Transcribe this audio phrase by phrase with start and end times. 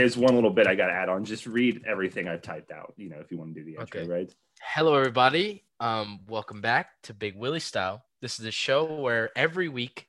[0.00, 1.26] There's one little bit I got to add on.
[1.26, 2.94] Just read everything I've typed out.
[2.96, 4.10] You know, if you want to do the intro, Okay.
[4.10, 4.34] right?
[4.62, 5.62] Hello, everybody.
[5.78, 8.02] Um, welcome back to Big Willie Style.
[8.22, 10.06] This is a show where every week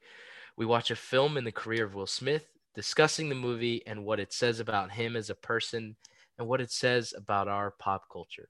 [0.56, 4.22] we watch a film in the career of Will Smith, discussing the movie and what
[4.22, 5.98] it says about him as a person
[6.40, 8.48] and what it says about our pop culture.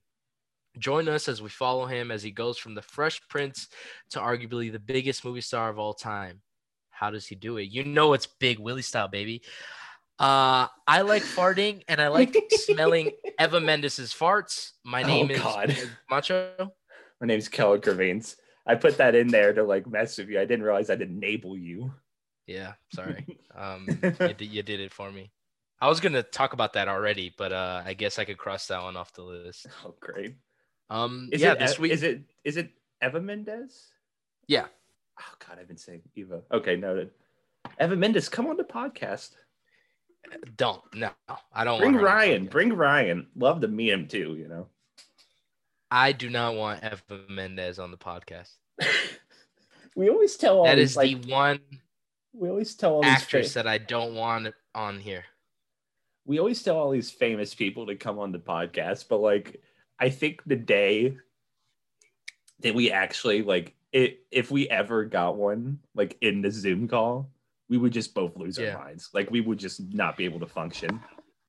[0.77, 3.67] Join us as we follow him as he goes from the Fresh Prince
[4.11, 6.43] to arguably the biggest movie star of all time.
[6.91, 7.63] How does he do it?
[7.71, 9.41] You know it's Big Willie Style, baby.
[10.21, 13.09] Uh, I like farting and I like smelling
[13.41, 14.73] Eva Mendes' farts.
[14.83, 15.75] My Oh, name is God.
[16.11, 16.71] Macho.
[17.19, 18.35] My name's Keller Gervains.
[18.67, 20.39] I put that in there to like mess with you.
[20.39, 21.91] I didn't realize I'd enable you.
[22.45, 23.25] Yeah, sorry.
[23.53, 25.29] Um, you, did, you did it for me.
[25.81, 28.81] I was gonna talk about that already, but uh, I guess I could cross that
[28.81, 29.65] one off the list.
[29.85, 30.35] Oh, great.
[30.89, 31.91] Um, Is yeah, it this week.
[31.91, 32.69] is it is it
[33.03, 33.87] Eva Mendes?
[34.47, 34.67] Yeah.
[35.19, 36.43] Oh God, I've been saying Eva.
[36.53, 37.09] Okay, noted.
[37.81, 39.31] Eva Mendes, come on the podcast.
[40.55, 41.09] Don't no,
[41.53, 42.45] I don't Bring want her on the Ryan.
[42.45, 43.27] Bring Ryan.
[43.35, 44.35] Love to meet him too.
[44.37, 44.67] You know.
[45.89, 48.51] I do not want Eva Mendes on the podcast.
[49.95, 51.59] we always tell all That these, is like, the one
[52.33, 55.25] we always tell all these actress that I don't want on here.
[56.25, 59.61] we always tell all these famous people to come on the podcast, but like
[59.99, 61.17] I think the day
[62.61, 67.29] that we actually like it, if we ever got one like in the Zoom call,
[67.71, 68.75] we would just both lose Yeah.
[68.75, 69.09] our minds.
[69.13, 70.99] Like we would just not be able to function.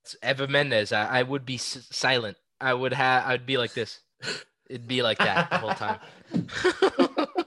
[0.05, 0.93] It's Eva Mendes.
[0.93, 2.37] I, I would be s- silent.
[2.61, 3.27] I would have.
[3.27, 3.99] I'd be like this.
[4.71, 5.99] It'd be like that the whole time.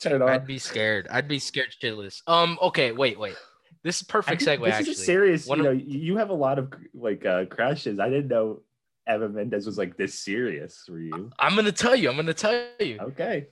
[0.00, 0.28] Turn on.
[0.28, 1.08] I'd be scared.
[1.10, 2.22] I'd be scared shitless.
[2.26, 2.58] Um.
[2.60, 2.92] Okay.
[2.92, 3.18] Wait.
[3.18, 3.36] Wait.
[3.82, 4.64] This is perfect segue.
[4.64, 4.92] This actually.
[4.92, 5.46] is serious.
[5.46, 7.98] One you of- know, you have a lot of like uh, crushes.
[7.98, 8.62] I didn't know
[9.08, 11.30] Eva Mendes was like this serious for you.
[11.38, 12.10] I'm gonna tell you.
[12.10, 12.98] I'm gonna tell you.
[13.00, 13.46] Okay.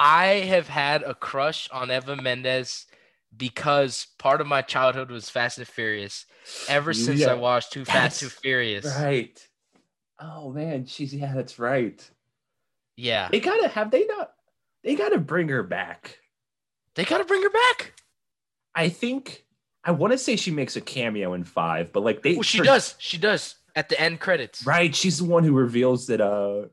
[0.00, 2.86] I have had a crush on Eva Mendes
[3.36, 6.24] because part of my childhood was Fast and Furious.
[6.68, 8.86] Ever since Yeah, I watched Too Fast, Too Furious.
[8.86, 9.46] Right.
[10.18, 12.10] Oh man, she's yeah, that's right.
[12.96, 13.28] Yeah.
[13.30, 14.32] They gotta have they not
[14.82, 16.18] they gotta bring her back.
[16.94, 17.92] They gotta bring her back.
[18.74, 19.44] I think
[19.84, 22.62] I want to say she makes a cameo in five, but like they Well, she
[22.62, 22.94] does.
[22.98, 24.64] She does at the end credits.
[24.64, 26.68] Right, she's the one who reveals that uh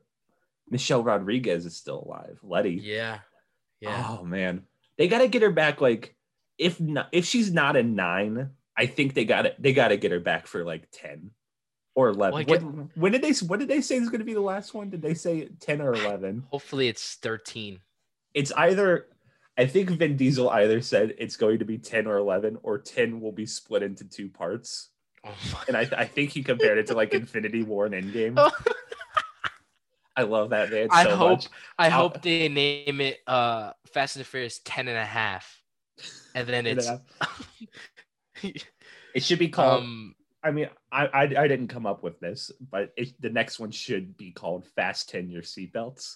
[0.70, 2.38] Michelle Rodriguez is still alive.
[2.42, 2.80] Letty.
[2.82, 3.18] Yeah.
[3.80, 4.06] Yeah.
[4.18, 4.62] Oh man,
[4.96, 5.80] they gotta get her back.
[5.80, 6.14] Like
[6.58, 9.96] if not, if she's not a nine, I think they got to They got to
[9.96, 11.30] get her back for like ten
[11.94, 12.34] or eleven.
[12.34, 13.32] Well, What- get- when did they?
[13.46, 14.90] What did they say is going to be the last one?
[14.90, 16.44] Did they say ten or eleven?
[16.50, 17.78] Hopefully it's 13.
[18.34, 19.06] It's either.
[19.56, 23.20] I think Vin Diesel either said it's going to be ten or eleven, or ten
[23.20, 24.90] will be split into two parts.
[25.24, 25.34] Oh.
[25.66, 28.36] And I, I think he compared it to like Infinity War and Endgame.
[30.18, 31.48] I love that man I so hope much.
[31.78, 35.62] I I'll- hope they name it uh Fast and the Furious 10 and a half.
[36.34, 36.88] And then it's
[38.42, 39.82] It should be called.
[39.82, 43.58] um I mean, I, I I didn't come up with this, but it, the next
[43.58, 46.14] one should be called "Fast Ten Your Seatbelts."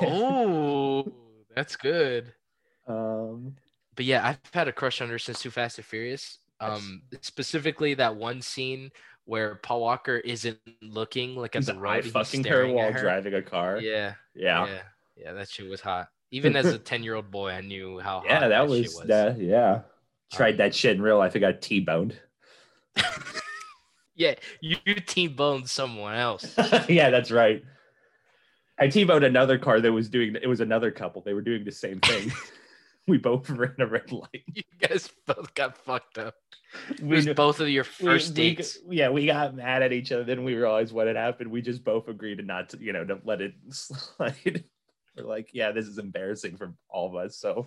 [0.00, 1.06] oh
[1.54, 2.32] that's good.
[2.88, 3.54] um,
[3.94, 6.38] But yeah, I've had a crush on her since Too Fast and Furious.
[6.62, 8.90] Um specifically that one scene
[9.24, 13.00] where Paul Walker isn't looking like at the road, fucking her while her.
[13.00, 13.78] driving a car.
[13.80, 14.82] Yeah, yeah, yeah,
[15.16, 15.32] yeah.
[15.32, 16.08] That shit was hot.
[16.30, 18.40] Even as a ten year old boy, I knew how yeah.
[18.40, 19.38] hot that shit was, that.
[19.38, 19.82] Yeah,
[20.32, 21.32] tried Um, that shit in real life.
[21.36, 22.18] I got t-boned.
[24.14, 26.54] Yeah, you T-boned someone else.
[26.88, 27.62] yeah, that's right.
[28.78, 30.36] I t-boned another car that was doing.
[30.40, 31.22] It was another couple.
[31.22, 32.32] They were doing the same thing.
[33.08, 34.44] we both ran a red light.
[34.54, 36.34] you guys both got fucked up.
[36.90, 38.78] It We was both of your first we- dates.
[38.88, 40.24] yeah, we got mad at each other.
[40.24, 41.50] Then we realized what had happened.
[41.50, 44.64] We just both agreed to not to, you know, don't let it slide.
[45.16, 47.36] We're like, yeah, this is embarrassing for all of us.
[47.36, 47.66] So,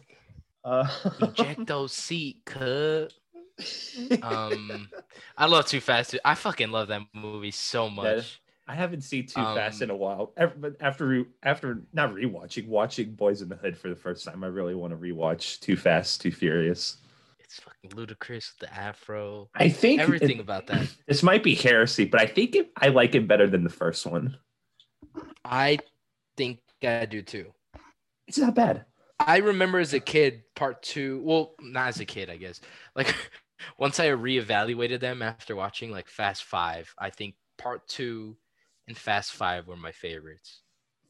[0.64, 3.14] uh, Ejecto seat, cut.
[4.22, 4.90] Um,
[5.38, 6.12] I love Too Fast.
[6.12, 8.42] Too- I fucking love that movie so much.
[8.68, 10.34] I haven't seen Too Fast Um, in a while.
[10.80, 14.74] After after not rewatching, watching Boys in the Hood for the first time, I really
[14.76, 16.98] want to rewatch Too Fast, Too Furious.
[17.40, 19.50] It's fucking ludicrous with the afro.
[19.54, 20.88] I think Everything it- about that.
[21.08, 24.06] this might be heresy, but I think it, I like it better than the first
[24.06, 24.38] one.
[25.44, 25.78] I
[26.36, 27.54] think I do too.
[28.28, 28.86] It's not bad.
[29.20, 31.22] I remember as a kid, part two.
[31.24, 32.60] Well, not as a kid, I guess.
[32.96, 33.16] Like
[33.78, 38.36] once I reevaluated them after watching like Fast Five, I think part two
[38.88, 40.62] and Fast Five were my favorites.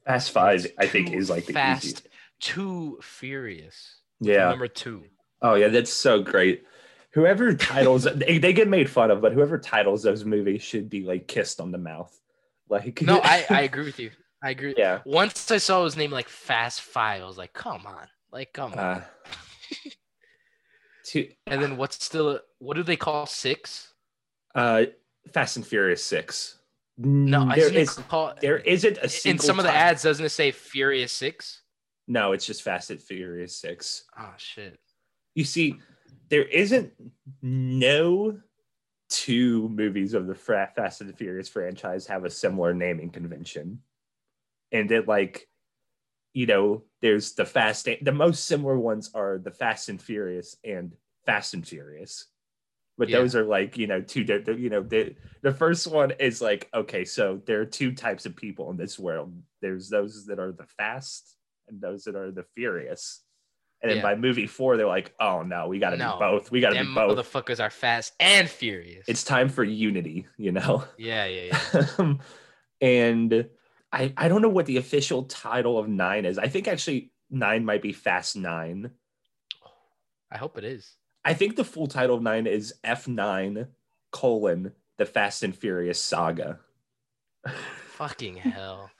[0.06, 2.08] Fast Five, I think, is like the fast, easiest.
[2.40, 3.98] too furious.
[4.20, 4.50] Yeah.
[4.50, 5.04] Number two.
[5.42, 6.64] Oh yeah, that's so great.
[7.14, 11.04] Whoever titles they, they get made fun of, but whoever titles those movies should be
[11.04, 12.16] like kissed on the mouth.
[12.70, 14.12] Like No, I, I agree with you.
[14.44, 14.76] I agree.
[14.78, 15.00] yeah.
[15.06, 18.08] Once I saw his name like Fast Five, I was like, come on.
[18.32, 18.80] Like, come on.
[18.80, 19.02] Uh,
[21.06, 23.94] Two, And then what's still what do they call six?
[24.54, 24.84] uh,
[25.34, 26.60] Fast and Furious Six.
[26.98, 30.52] No, there is called there isn't a in some of the ads doesn't it say
[30.52, 31.62] Furious Six?
[32.08, 34.06] No, it's just Fast and Furious Six.
[34.18, 34.80] Oh shit.
[35.34, 35.76] You see,
[36.30, 36.94] there isn't
[37.42, 38.40] no
[39.10, 43.80] two movies of the Fra- Fast and the Furious franchise have a similar naming convention,
[44.72, 45.48] and it like,
[46.34, 47.90] you know, there's the Fast.
[48.02, 50.94] The most similar ones are the Fast and Furious and
[51.26, 52.28] Fast and Furious,
[52.98, 53.20] but Yeah.
[53.20, 54.22] those are like you know two.
[54.24, 58.36] You know, the the first one is like okay, so there are two types of
[58.36, 59.34] people in this world.
[59.62, 61.36] There's those that are the fast
[61.68, 63.22] and those that are the furious.
[63.82, 64.04] And then Yeah.
[64.04, 66.14] by movie four, they're like, oh no, we got to No.
[66.14, 66.50] be both.
[66.52, 67.18] We got to Them be both.
[67.18, 69.06] motherfuckers are fast and furious.
[69.08, 70.86] It's time for unity, you know?
[70.98, 72.14] yeah, yeah, yeah.
[72.82, 73.50] and
[73.92, 76.38] I, I don't know what the official title of nine is.
[76.40, 78.92] I think actually nine might be Fast Nine.
[80.32, 80.96] I hope it is.
[81.26, 83.68] I think the full title of nine is F9
[84.12, 86.60] colon the Fast and Furious saga.
[87.98, 88.92] Fucking hell.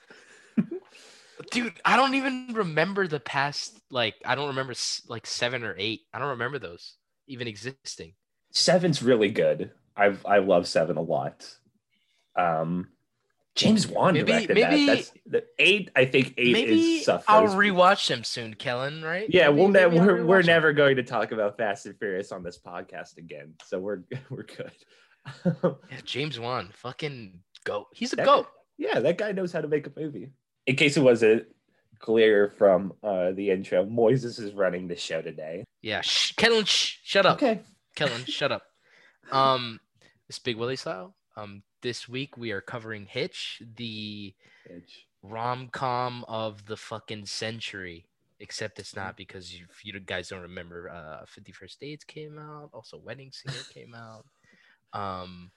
[1.50, 4.74] Dude, I don't even remember the past like I don't remember
[5.08, 6.00] like 7 or 8.
[6.12, 6.96] I don't remember those
[7.28, 8.14] even existing.
[8.52, 9.70] Seven's really good.
[9.96, 11.48] I've I love seven a lot.
[12.36, 12.88] Um
[13.56, 14.96] James Wan Maybe- directed maybe- that.
[14.96, 15.90] That's the eight.
[15.96, 17.24] I think eight Maybe is suffers.
[17.26, 19.26] I'll rewatch them soon, Kellin, right?
[19.28, 19.96] Yeah, Maybe- we'll never.
[19.96, 23.54] We're we're never going to talk about Fast and Furious on this podcast again.
[23.64, 24.00] So we're
[24.30, 24.70] we're good.
[25.90, 27.86] Yeah, James Wan, fucking goat.
[27.92, 28.46] He's a That- goat.
[28.78, 30.30] yeah, that guy knows how to make a movie.
[30.66, 31.46] In case it wasn't
[31.98, 35.64] clear from uh, the intro, Moises is running the show today.
[35.82, 37.36] Yeah, shh, Kellin, shh, shut up.
[37.42, 37.60] Okay.
[37.96, 38.62] Kellin, shut up.
[39.32, 39.80] Um,
[40.28, 41.14] this Big Willie style.
[41.36, 44.34] Um, this week we are covering Hitch, the
[45.22, 48.06] rom com of the fucking century.
[48.38, 52.68] Except it's not because you, you guys don't remember, uh, Fifty First Dates came out.
[52.74, 54.26] Also, Wedding Singer came out.
[54.92, 55.50] Um,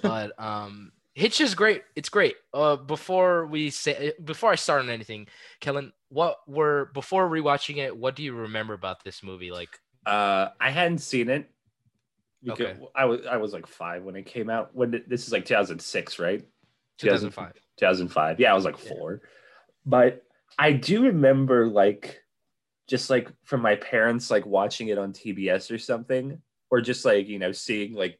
[0.00, 1.82] but um, Hitch is great.
[1.94, 2.36] It's great.
[2.54, 5.26] Uh, before we say, before I start on anything,
[5.60, 7.94] Kellin, what were before rewatching it?
[7.94, 9.50] What do you remember about this movie?
[9.50, 11.51] Like, Uh, I hadn't seen it.
[12.42, 12.86] Because Okay.
[12.94, 14.74] I was I was like five when it came out.
[14.74, 16.44] When did, this is like 2006, right?
[16.98, 17.54] 2005.
[17.78, 18.40] 2005.
[18.40, 18.90] Yeah, I was like Yeah.
[18.90, 19.22] four.
[19.86, 20.24] But
[20.58, 22.20] I do remember like
[22.88, 27.28] just like from my parents like watching it on TBS or something or just like,
[27.28, 28.18] you know, seeing like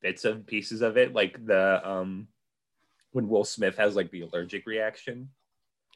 [0.00, 2.28] bits and pieces of it like the um
[3.12, 5.30] when Will Smith has like the allergic reaction.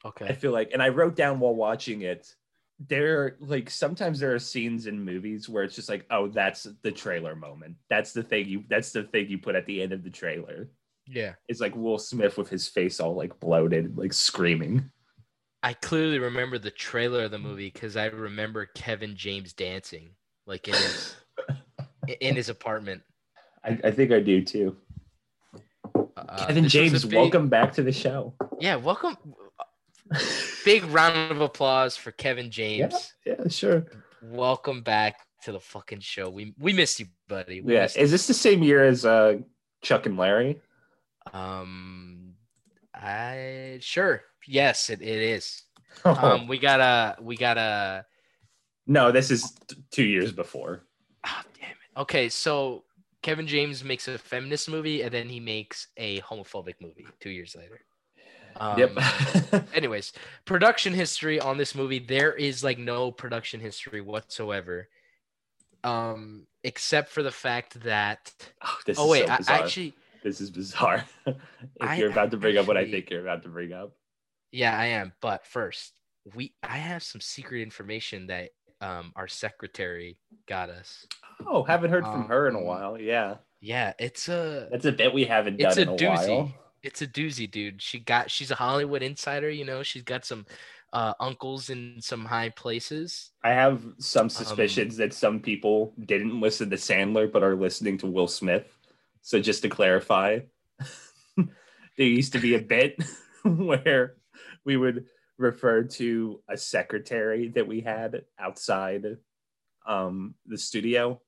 [0.05, 0.25] Okay.
[0.25, 2.33] I feel like and I wrote down while watching it
[2.79, 6.91] there like sometimes there are scenes in movies where it's just like oh that's the
[6.91, 7.75] trailer moment.
[7.89, 10.69] That's the thing you that's the thing you put at the end of the trailer.
[11.07, 11.33] Yeah.
[11.47, 14.91] It's like Will Smith with his face all like bloated, like screaming.
[15.63, 20.11] I clearly remember the trailer of the movie because I remember Kevin James dancing
[20.45, 21.15] like in his
[22.21, 23.01] in his apartment.
[23.63, 24.77] I, I think I do too.
[25.95, 28.33] Uh, Kevin was a James, big- welcome back to the show.
[28.59, 29.17] Yeah, welcome.
[30.65, 33.13] Big round of applause for Kevin James.
[33.25, 33.85] Yeah, sure.
[34.21, 36.29] Welcome back to the fucking show.
[36.29, 37.61] We we missed you, buddy.
[37.61, 39.37] We Yeah, is this the same year as uh,
[39.81, 40.59] Chuck and Larry?
[41.33, 42.33] Um,
[42.93, 44.23] I sure.
[44.47, 45.63] Yes, it, it is.
[46.05, 46.13] Oh.
[46.13, 48.05] Um, we gotta we gotta.
[48.85, 50.83] no, this is t- two years before.
[51.23, 51.99] Ah, damn it.
[52.01, 52.83] Okay, so
[53.21, 57.55] Kevin James makes a feminist movie and then he makes a homophobic movie two years
[57.55, 57.81] later.
[58.59, 58.91] Um, yep.
[59.73, 60.13] anyways,
[60.45, 64.89] production history on this movie, there is like no production history whatsoever.
[65.83, 68.33] Um, except for the fact that
[68.63, 71.05] oh, oh wait, so I, actually this is bizarre.
[71.25, 71.35] if
[71.79, 73.93] I you're about to bring up what I think you're about to bring up.
[74.51, 75.13] yeah, I am.
[75.21, 75.93] But first,
[76.35, 78.49] we I have some secret information that
[78.81, 81.05] um our secretary got us.
[81.45, 82.99] Oh, haven't heard from her in a Um, while.
[82.99, 86.37] Yeah, Yeah, it's a that's a bit we haven't done it's a in a doozy.
[86.37, 86.53] while.
[86.83, 87.81] It's a doozy, dude.
[87.81, 89.83] She got she's a Hollywood insider, you know.
[89.83, 90.45] She's got some
[90.93, 93.31] uh uncles in some high places.
[93.43, 97.97] I have Um, some suspicions that some people didn't listen to Sandler but are listening
[97.99, 98.77] to Will Smith.
[99.21, 100.39] So just to clarify,
[101.35, 101.47] there
[101.97, 103.01] used to be a bit
[103.43, 104.15] where
[104.63, 105.05] we would
[105.37, 109.17] refer to a secretary that we had outside
[109.85, 111.21] um, the studio,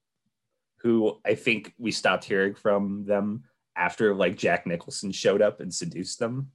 [0.78, 3.44] who I think we stopped hearing from them
[3.80, 6.52] after like Jack Nicholson showed up and seduced them.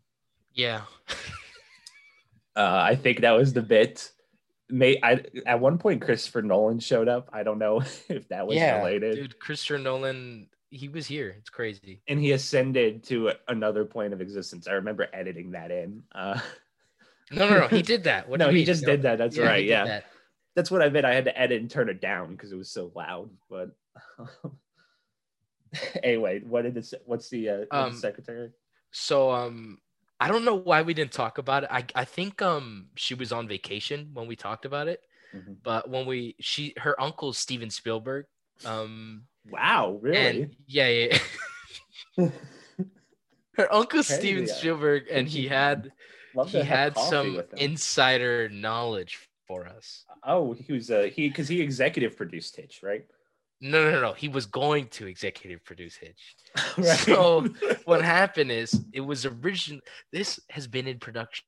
[0.53, 0.83] Yeah.
[2.57, 4.13] Uh, I think that was the bit.
[4.69, 7.29] May I at one point Christopher Nolan showed up.
[7.33, 9.17] I don't know if that was yeah, related.
[9.17, 9.39] dude.
[9.41, 11.35] Christopher Nolan, he was here.
[11.37, 12.01] It's crazy.
[12.07, 14.69] And he ascended to another plane of existence.
[14.69, 16.05] I remember editing that in.
[16.15, 16.39] Uh,
[17.33, 17.67] No, no, no.
[17.67, 18.29] He did that.
[18.29, 18.67] What no, he mean?
[18.67, 18.91] just No.
[18.93, 19.19] did that.
[19.19, 19.65] That's he right.
[19.65, 19.87] Yeah.
[19.87, 20.05] that.
[20.55, 21.07] that's what I meant.
[21.07, 23.31] I had to edit and turn it down because it was so loud.
[23.51, 23.71] But
[26.03, 26.95] anyway, what did this?
[27.07, 28.51] What's the, uh, what's the Um, secretary?
[28.93, 29.79] So um
[30.21, 31.71] I don't know why we didn't talk about it.
[31.73, 35.01] I I think um she was on vacation when we talked about it,
[35.35, 35.57] Mhm.
[35.63, 38.27] but when we she her uncle Steven Spielberg
[38.65, 40.49] um Wow, really?
[40.49, 41.19] and yeah yeah
[43.57, 44.53] her uncle Steven yeah.
[44.55, 45.93] Spielberg and he had
[46.43, 50.07] he had some insider knowledge for us.
[50.25, 53.05] oh, he was uh he because he executive produced Hitch, right?
[53.65, 56.37] No no no he was going to executive produce Hitch.
[56.77, 56.99] right.
[56.99, 57.49] So
[57.87, 59.81] what happened is it was original
[60.13, 61.47] this has been in production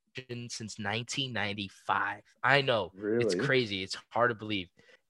[0.49, 2.91] since 1995 i know.
[3.21, 3.83] It's crazy.
[3.83, 4.69] It's hard to believe.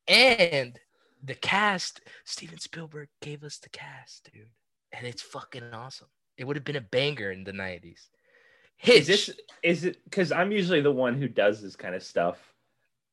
[0.09, 0.77] And
[1.23, 4.49] the cast steven spielberg gave us the cast dude.
[4.91, 6.09] And it's fucking awesome.
[6.37, 8.09] It would have been a banger in the 90s
[8.79, 9.31] Hitch, is this
[9.63, 12.53] is it because I'm usually the one who does this kind of stuff?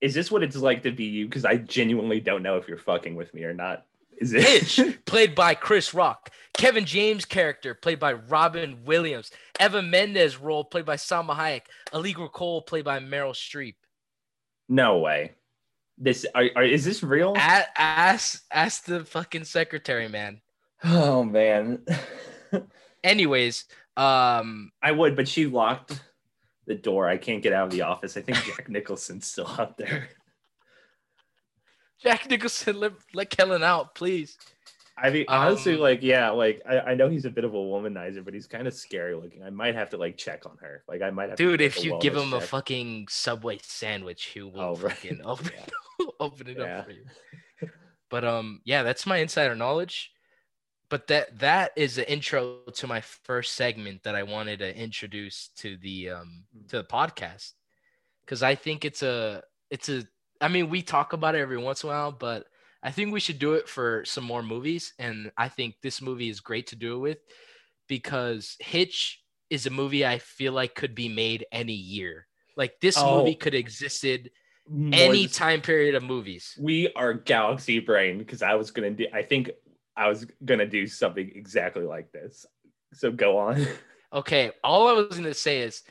[0.03, 1.25] Is this what it's like to be you?
[1.25, 3.85] Because I genuinely don't know if you're fucking with me or not.
[4.17, 4.43] Is it?
[4.43, 6.29] Hitch, played by Chris Rock.
[6.53, 9.31] Kevin James' character, played by Robin Williams.
[9.61, 11.61] Eva Mendes' role, played by Salma Hayek.
[11.93, 13.75] Allegra Cole, played by Meryl Streep.
[14.67, 15.31] no way.
[15.97, 17.33] This are, are, is this real?
[17.37, 20.41] A- ask ask the fucking secretary, man.
[20.83, 21.85] Oh man,
[23.03, 26.01] Anyways, um, I would, but she locked
[26.65, 27.07] the door.
[27.07, 28.15] I can't get out of the office.
[28.17, 30.09] I think Jack Nicholson's still out there.
[32.01, 34.37] Jack Nicholson, let, let Kellin out, please.
[34.97, 37.57] I mean, honestly, Um, like, yeah, like I, I know he's a bit of a
[37.57, 39.41] womanizer, but he's kind of scary looking.
[39.43, 40.83] I might have to like check on her.
[40.87, 41.37] Like, I might have.
[41.37, 44.93] to Dude, if like, you give him a fucking Subway sandwich, he will Oh, right.
[44.93, 45.51] fucking open,
[46.19, 46.79] open it Yeah.
[46.79, 47.05] up for you.
[48.09, 50.11] But um, yeah, that's my insider knowledge.
[50.93, 55.49] But that that is the intro to my first segment that I wanted to introduce
[55.57, 57.53] to the um to the podcast,
[58.21, 60.03] because I think it's a it's a
[60.39, 62.45] I mean we talk about it every once in a while, but
[62.83, 66.29] I think we should do it for some more movies, and I think this movie
[66.29, 67.17] is great to do it with
[67.87, 72.27] because Hitch is a movie I feel like could be made any year.
[72.55, 73.17] Like this Oh.
[73.17, 74.29] movie could existed
[74.91, 76.55] any time period of movies.
[76.61, 79.07] we are galaxy brain because I was gonna do.
[79.11, 79.49] I think
[79.95, 82.45] I was gonna do something exactly like this.
[82.93, 83.65] So go on.
[84.11, 85.81] Okay, all I was gonna say is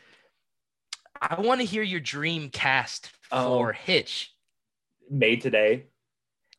[1.21, 3.57] I want to hear your dream cast Oh.
[3.59, 4.33] for Hitch.
[5.11, 5.87] Made today.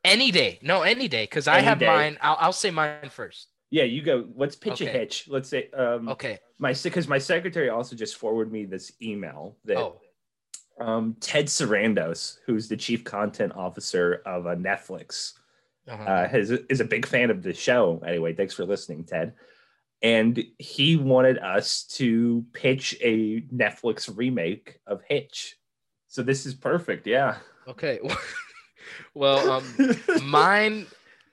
[0.03, 0.59] Any day.
[0.61, 1.23] No, any day.
[1.23, 1.87] Because I have day.
[1.87, 2.17] mine.
[2.21, 3.47] I'll, I'll say mine first.
[3.69, 4.25] Yeah, you go.
[4.35, 5.27] Let's pitch a hitch.
[5.27, 6.39] Let's say um Okay.
[6.59, 10.01] my because my secretary also just forwarded me this email that Oh,
[10.79, 15.33] um Ted Sarandos, who's the chief content officer of uh, Netflix,
[15.87, 16.03] uh-huh.
[16.03, 18.01] uh, has is a big fan of the show.
[18.05, 19.33] Anyway, thanks for listening, Ted.
[20.01, 25.55] And he wanted us to pitch a Netflix remake of Hitch.
[26.07, 27.07] So this is perfect.
[27.07, 27.37] Yeah.
[27.67, 27.99] okay.
[29.13, 30.87] well, um, mine.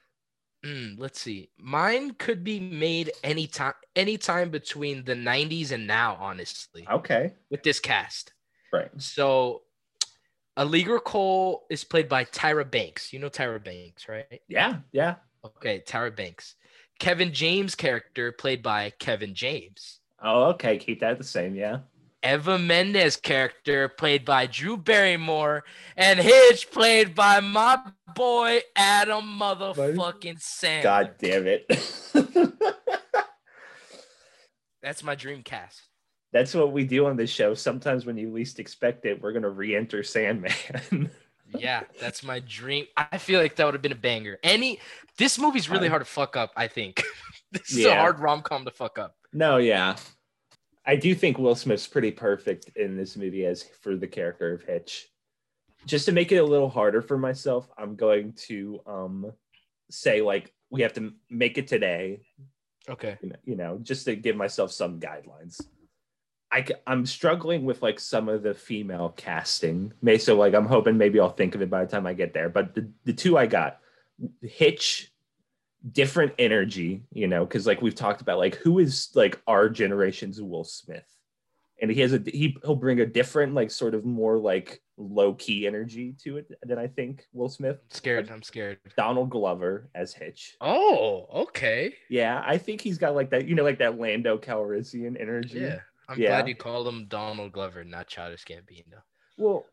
[0.65, 1.51] mm, let's see.
[1.59, 6.17] Mine could be made anytime, anytime between the '90s and now.
[6.21, 7.35] Honestly, okay.
[7.51, 8.33] with this cast.
[8.73, 8.91] Right.
[8.99, 9.63] So,
[10.61, 13.15] Allegra Cole is played by Tyra Banks.
[13.15, 14.43] You know Tyra Banks, right?
[14.47, 14.81] Yeah.
[14.93, 15.15] Yeah.
[15.43, 16.55] Okay, Tyra Banks.
[16.99, 20.01] Kevin James' character played by Kevin James.
[20.23, 20.77] Oh, okay.
[20.77, 21.55] Keep that the same.
[21.55, 21.79] Yeah.
[22.23, 25.65] Eva Mendes' character played by Drew Barrymore,
[25.97, 27.79] and Hitch played by my
[28.15, 30.83] boy Adam motherfucking Sandler.
[30.83, 31.65] God damn it.
[34.83, 35.81] That's my dream cast.
[36.33, 37.55] That's what we do on this show.
[37.55, 40.53] Sometimes when you least expect it, we're gonna re-enter Sandman.
[41.59, 42.87] Yeah, that's my dream.
[42.97, 44.39] I feel like that would have been a banger.
[44.45, 44.79] Any
[45.19, 47.03] this movie's really hard to fuck up, I think.
[47.51, 49.17] this is a hard rom-com to fuck up.
[49.33, 49.97] no, yeah.
[50.87, 54.63] I do think Will Smith's pretty perfect in this movie as for the character of
[54.63, 55.09] Hitch.
[55.87, 59.33] Just to make it a little harder for myself, I'm going to um
[59.91, 62.21] say like we have to make it today,
[62.89, 63.19] Okay.
[63.23, 65.61] you know, you know just to give myself some guidelines.
[66.53, 69.93] I, am struggling with like some of the female casting.
[70.03, 72.35] May so like I'm hoping maybe I'll think of it by the time I get
[72.35, 72.49] there.
[72.49, 73.79] But the, the two I got,
[74.43, 75.13] Hitch,
[75.93, 80.43] different energy, you know, because like we've talked about, like who is like our generation's
[80.43, 81.07] Will Smith,
[81.81, 85.35] and he has a he he'll bring a different like sort of more like low
[85.35, 87.77] key energy to it than I think Will Smith.
[87.77, 88.31] I'm scared.
[88.31, 88.79] I'm scared.
[88.97, 90.57] Donald Glover as Hitch.
[90.61, 91.95] Oh, okay.
[92.09, 95.61] Yeah, I think he's got like that, you know, like that Lando Calrissian energy.
[95.61, 95.79] Yeah.
[96.11, 96.29] I'm Yeah.
[96.29, 99.01] glad you called him Donald Glover, not Childish Gambino.
[99.39, 99.65] Well,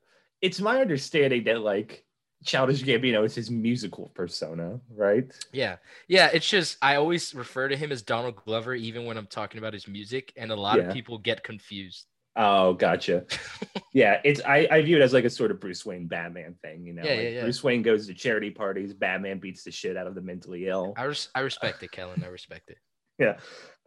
[0.42, 2.06] it's my understanding that like
[2.46, 5.26] Childish Gambino is his musical persona, right?
[5.52, 5.78] Yeah.
[6.08, 6.30] Yeah.
[6.32, 9.74] It's just, I always refer to him as Donald Glover, even when I'm talking about
[9.74, 10.84] his music, and a lot Yeah.
[10.90, 12.06] of people get confused.
[12.40, 13.26] Oh, gotcha.
[13.94, 16.86] yeah, it's I, I view it as like a sort of Bruce Wayne Batman thing,
[16.86, 17.02] you know.
[17.04, 17.42] Yeah, like yeah, yeah.
[17.42, 20.94] Bruce Wayne goes to charity parties, Batman beats the shit out of the mentally ill.
[20.96, 22.24] I res- I respect it, Kellin.
[22.24, 22.78] I respect it.
[23.20, 23.38] Yeah.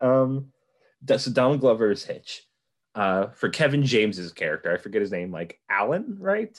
[0.00, 0.50] Um
[1.16, 2.46] so Donald Glover's Hitch.
[2.94, 6.58] Uh for Kevin James's character, I forget his name, like Alan, right?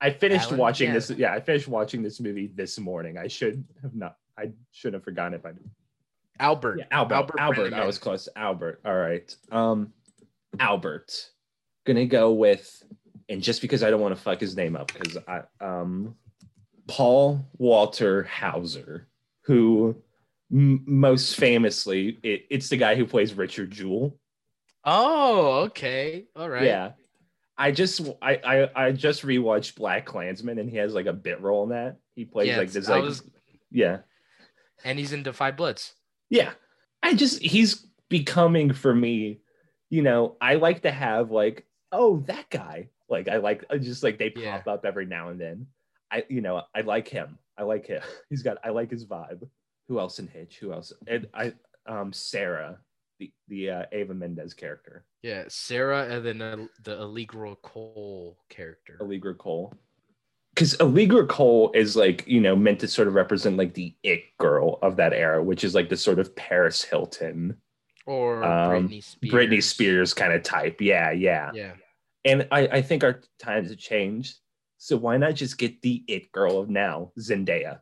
[0.00, 0.58] I finished Alan?
[0.58, 0.94] watching Yeah.
[0.94, 1.10] this.
[1.10, 3.18] Yeah, I finished watching this movie this morning.
[3.18, 5.52] I should have not I should have forgotten it by
[6.40, 6.78] Albert.
[6.78, 7.14] yeah, Albert.
[7.16, 7.40] Albert.
[7.40, 8.28] Albert I was close.
[8.36, 8.80] Albert.
[8.84, 9.34] All right.
[9.50, 9.92] Um,
[10.60, 11.30] Albert.
[11.84, 12.82] Gonna go with,
[13.28, 16.14] and just because I don't want to fuck his name up, because I um,
[16.86, 19.08] Paul Walter Hauser,
[19.42, 19.96] who
[20.52, 24.18] m- most famously, it, it's the guy who plays Richard Jewell.
[24.84, 26.26] Oh, okay.
[26.36, 26.64] All right.
[26.64, 26.92] Yeah.
[27.56, 31.64] I just I, I I just rewatched BlacKkKlansman and he has like a bit role
[31.64, 31.96] in that.
[32.14, 33.22] He plays Yeah, like this like was-
[33.70, 33.98] yeah.
[34.84, 35.92] And he's in Da 5 Bloods.
[36.30, 36.52] Yeah.
[37.02, 39.40] I just he's becoming for me,
[39.90, 42.90] you know, I like to have like, oh, that guy.
[43.08, 44.72] Like I like I just like they pop Yeah.
[44.72, 45.66] up every now and then.
[46.12, 47.38] I you know, I like him.
[47.58, 48.02] I like him.
[48.30, 49.48] He's got I like his vibe.
[49.88, 50.58] Who else in Hitch?
[50.58, 50.92] Who else?
[51.06, 51.52] And I
[51.86, 52.78] um Sarah,
[53.18, 58.98] the the uh, Ava Mendes character, Yeah, Sarah, and then uh, the Allegra Cole character.
[59.00, 59.74] Allegra Cole.
[60.54, 64.24] Because Allegra Cole is like, you know, meant to sort of represent like the it
[64.38, 67.56] girl of that era, which is like the sort of Paris Hilton,
[68.06, 69.32] Or Um, Britney Spears.
[69.32, 70.80] Britney Spears kind of type.
[70.80, 71.52] Yeah, yeah.
[71.54, 71.74] Yeah.
[72.24, 74.38] And I, I think our times have changed.
[74.78, 77.80] So why not just get the it girl of now, Zendaya?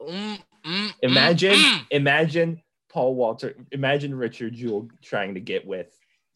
[0.00, 1.86] Mm, mm, Imagine, mm, mm.
[1.90, 5.88] imagine Paul Walter, imagine Richard Jewell trying to get with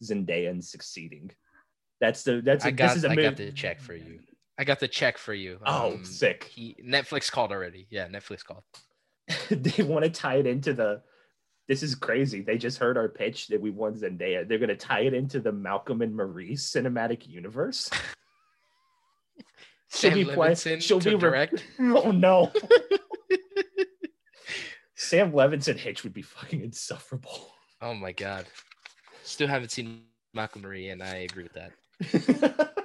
[0.03, 1.31] Zendaya and succeeding.
[2.01, 3.23] That's the that's a, I got, this is a I move.
[3.25, 4.19] got the check for you.
[4.57, 5.59] I got the check for you.
[5.65, 6.43] Oh, Um, sick.
[6.45, 7.87] He, Netflix called already.
[7.89, 8.63] Yeah, Netflix called.
[9.49, 11.01] they want to tie it into the.
[11.67, 12.41] This is crazy.
[12.41, 14.47] They just heard our pitch that we want Zendaya.
[14.47, 17.89] They're going to tie it into the Malcolm and Marie cinematic universe.
[19.91, 21.65] She'll Sam be play- Levinson she'll to be re- direct.
[21.79, 22.51] oh no.
[25.05, 27.51] Sam Levinson Hitch would be fucking insufferable.
[27.81, 28.45] Oh my god.
[29.23, 31.71] Still haven't seen Malcolm Marie, and I agree with that.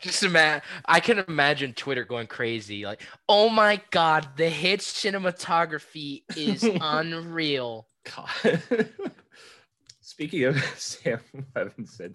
[0.00, 6.22] Just imagine, I can imagine Twitter going crazy, like, "Oh my god, the Hitch cinematography
[6.36, 8.62] is unreal." God.
[10.00, 11.20] Speaking of Sam
[11.56, 12.14] Levinson,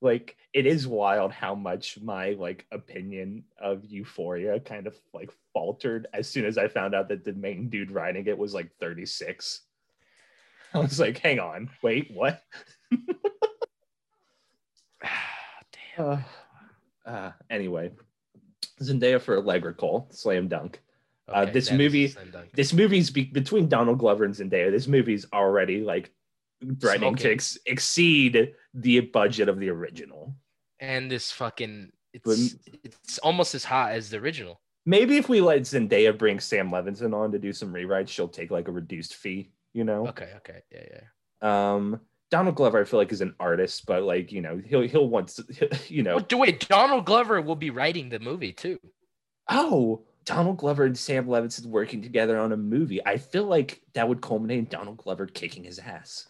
[0.00, 6.06] like it is wild how much my like opinion of Euphoria kind of like faltered
[6.12, 9.62] as soon as I found out that the main dude writing it was like 36.
[10.74, 12.42] I was like, hang on, wait, what?
[15.96, 15.98] Damn.
[15.98, 16.18] Uh,
[17.06, 17.90] uh, anyway,
[18.82, 20.80] Zendaya for Allegra Cole, slam dunk.
[21.28, 22.14] Uh, this that is a movie-
[22.54, 24.70] This movie's be- between Donald Glover and Zendaya.
[24.70, 26.12] This movie's already like
[26.80, 30.34] threatening to ex- exceed the budget of the original.
[30.80, 31.90] and this fucking
[32.24, 34.60] But- it's it's almost as hot as the original.
[34.84, 38.50] Maybe if we let Zendaya bring Sam Levinson on to do some rewrites, she'll take
[38.50, 39.50] like a reduced fee.
[39.74, 40.84] You know, Okay, okay, yeah,
[41.42, 41.74] yeah.
[41.74, 45.08] um, Donald Glover, I feel like is an artist, but like you know, he'll he'll
[45.08, 46.18] want to, you know.
[46.20, 48.78] Do wait, Donald Glover will be writing the movie too.
[49.50, 53.04] Oh, Donald Glover and Sam Levinson working together on a movie.
[53.06, 56.26] I feel like that would culminate in Donald Glover kicking his ass.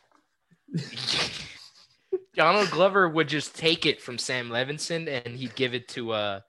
[2.34, 6.40] Donald Glover would just take it from Sam Levinson and he'd give it to uh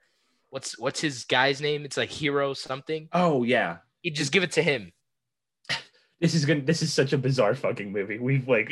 [0.50, 1.86] what's what's his guy's name?
[1.86, 3.08] It's like Hiro something.
[3.14, 4.92] Oh yeah, He'd just give it to him.
[6.22, 6.62] this is gonna.
[6.62, 8.20] This is such a bizarre fucking movie.
[8.20, 8.72] We've like,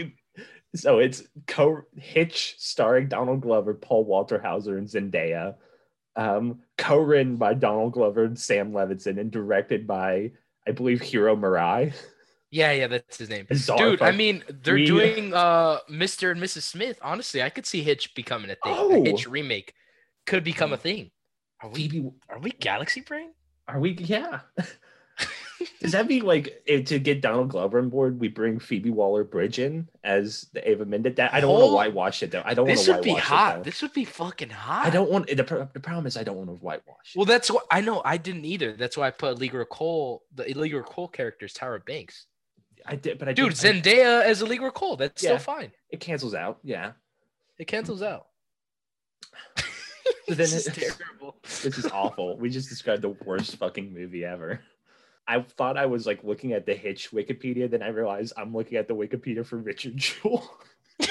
[0.76, 5.56] so it's co Hitch starring Donald Glover, Paul Walter Hauser, and Zendaya.
[6.18, 10.32] Um, co-written by Donald Glover and Sam Levinson, and directed by
[10.66, 11.94] I believe Hiro Murai.
[12.52, 13.46] Yeah, yeah, that's his name.
[13.50, 16.32] Bizarre Dude, I mean, they're we- doing uh Mr.
[16.32, 16.64] and Mrs.
[16.64, 16.98] Smith.
[17.02, 18.76] Honestly, I could see Hitch becoming a thing.
[18.78, 19.04] Oh.
[19.04, 19.74] A Hitch remake
[20.26, 21.12] could become a thing.
[21.62, 23.32] Are we Phoebe, are we Galaxy Brain?
[23.68, 23.92] are we?
[23.94, 24.42] Yeah.
[25.82, 29.24] Does that mean like if, to get Donald Glover on board, we bring Phoebe Waller
[29.24, 31.16] Bridge in as the Ava Mendes?
[31.16, 32.44] That I don't want to Oh, whitewash it though.
[32.46, 33.64] I don't want This would be hot.
[33.64, 34.86] This would be fucking hot.
[34.86, 37.14] I don't want the, the problem is I don't want to whitewash.
[37.16, 38.02] Well, that's what I know.
[38.04, 38.74] I didn't either.
[38.74, 40.24] That's why I put Allegra Cole.
[40.36, 42.28] The Allegra Cole character is Tyra Banks.
[42.88, 44.96] I did, but I Dude, did, I- Zendaya as Allegra recall.
[44.96, 45.38] That's Yeah.
[45.38, 45.72] still fine.
[45.90, 46.60] it cancels out.
[46.64, 46.92] Yeah.
[47.58, 48.28] It cancels out.
[50.28, 51.36] This is terrible.
[51.44, 52.38] This is awful.
[52.38, 54.60] we just described the worst fucking movie ever.
[55.28, 58.78] I thought I was like looking at the Hitch Wikipedia, then I realized I'm looking
[58.78, 60.60] at the Wikipedia for Richard Jewell.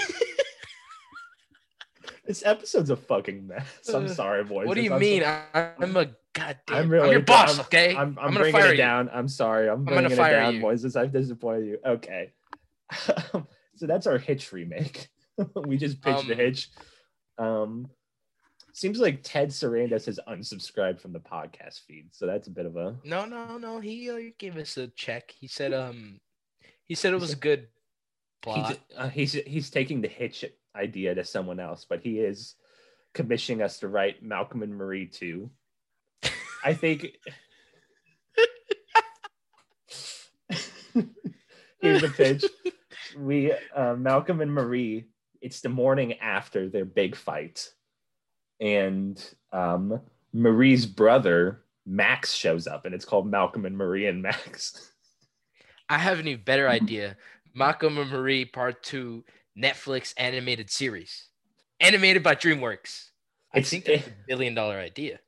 [2.26, 3.66] this episode's a fucking mess.
[3.92, 4.66] I'm Uh, sorry, boys.
[4.66, 5.22] What do you I'm mean?
[5.22, 6.56] so- I, I'm a goddamn.
[6.68, 7.96] I'm I'm, really your boss, I'm- okay?
[7.96, 8.76] I'm, I'm, gonna bringing fire it you.
[8.76, 9.10] down.
[9.12, 9.68] I'm sorry.
[9.68, 10.60] I'm bringing it down, you.
[10.60, 10.96] boys.
[10.96, 11.78] I've disappointed you.
[11.84, 12.32] Okay.
[12.92, 13.46] so
[13.86, 15.08] that's our Hitch remake.
[15.56, 16.70] we just pitched the Um, Hitch.
[17.38, 17.90] Um,
[18.72, 22.76] seems like Ted Sarandos has unsubscribed from the podcast feed, so that's a bit of
[22.76, 23.80] a No, no, no.
[23.80, 25.30] He uh, gave us a check.
[25.30, 26.20] He said, um,
[26.84, 27.68] he said it was a good
[28.42, 28.68] plot.
[28.68, 30.44] he's uh, he's he's taking the Hitch
[30.76, 32.54] idea to someone else, but he is
[33.14, 35.50] commissioning us to write Malcolm and Marie too.
[36.64, 37.06] I think.
[41.80, 42.44] Here's the pitch.
[43.18, 45.04] We uh, Malcolm and Marie.
[45.40, 47.70] It's the morning after their big fight,
[48.60, 49.22] and
[49.52, 50.00] um,
[50.32, 54.90] Marie's brother Max shows up, and it's called Malcolm and Marie and Max.
[55.90, 57.16] I have an even better idea.
[57.54, 59.24] Malcolm and Marie Part Two
[59.56, 61.28] Netflix animated series,
[61.80, 63.10] animated by DreamWorks.
[63.54, 65.20] I It's- think that's a billion dollar idea.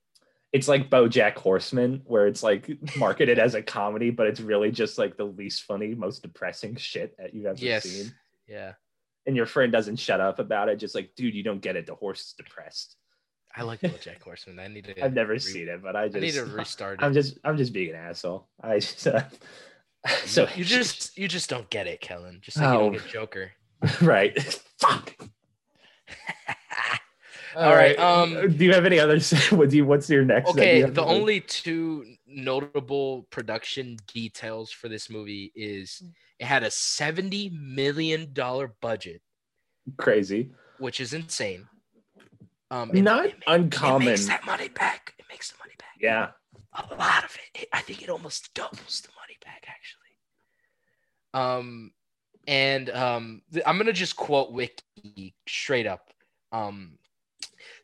[0.52, 4.96] It's like BoJack Horseman, where it's like marketed as a comedy, but it's really just
[4.96, 7.82] like the least funny, most depressing shit that you've ever Yes.
[7.85, 8.12] seen.
[8.48, 8.74] Yeah,
[9.26, 11.85] And your friend doesn't shut up about it, just like, dude, you don't get it.
[11.87, 12.96] The horse is depressed.
[13.54, 14.59] I like BoJack Horseman.
[14.61, 15.02] I need to.
[15.04, 17.04] I've never re- seen it, but I I just need to restart It.
[17.04, 18.48] I'm just I'm just being an asshole.
[18.62, 19.22] I just uh,
[20.26, 22.38] so you just you just don't get it, Kellin.
[22.40, 22.80] Just like you Oh.
[22.90, 23.50] don't get Joker.
[24.00, 24.40] right.
[24.78, 25.16] Fuck.
[27.57, 29.33] All right, um, do you have any others?
[29.51, 29.87] what do you?
[29.87, 30.53] What's your next?
[30.53, 36.03] do Okay, you the any- only two notable production details for this movie is
[36.38, 39.23] it had a seventy million dollar budget,
[39.97, 41.66] crazy, which is insane.
[42.71, 44.03] Um, and not it, ma- uncommon.
[44.03, 45.14] It makes that money back.
[45.19, 45.97] It makes the money back.
[45.99, 46.29] yeah,
[46.75, 47.62] a lot of it.
[47.62, 47.69] it.
[47.73, 50.03] I think it almost doubles the money back actually.
[51.33, 51.92] Um,
[52.47, 56.11] and um, th- I'm gonna just quote Wiki straight up.
[56.53, 56.99] Um,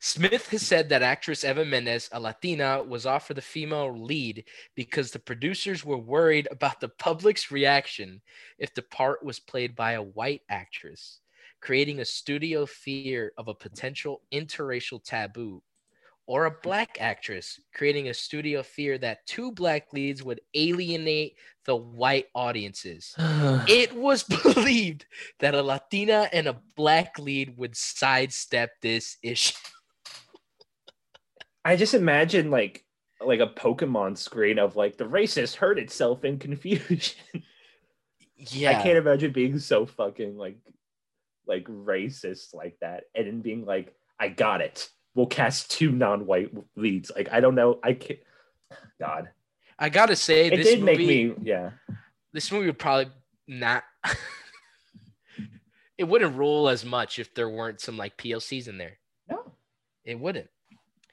[0.04, 4.42] Smith has said that actress Eva Mendes, a Latina, was offered the female lead
[4.74, 8.20] because the producers were worried about the public's reaction
[8.58, 11.20] if the part was played by a white actress,
[11.60, 15.62] creating a studio fear of a potential interracial taboo
[16.26, 21.76] or a black actress, creating a studio fear that two black leads would alienate the
[21.76, 23.14] white audiences.
[23.68, 25.06] It was believed
[25.38, 29.54] that a Latina and a black lead would sidestep this issue.
[31.64, 32.84] I just imagine like
[33.20, 37.16] like a Pokemon screen of like the racist hurt itself in confusion.
[38.50, 38.70] Yeah.
[38.70, 40.56] I can't imagine being so fucking like
[41.46, 44.88] like racist like that and then being like, I got it.
[45.14, 47.12] We'll cast two non-white leads.
[47.14, 47.78] Like I don't know.
[47.84, 48.18] I can't.
[49.00, 49.28] God,
[49.78, 51.48] I gotta say, it this did movie, make me.
[51.48, 51.70] Yeah,
[52.32, 53.12] this movie would probably
[53.46, 53.84] not.
[55.98, 58.98] it wouldn't rule as much if there weren't some like PLCs in there.
[59.30, 59.52] no,
[60.04, 60.48] It wouldn't.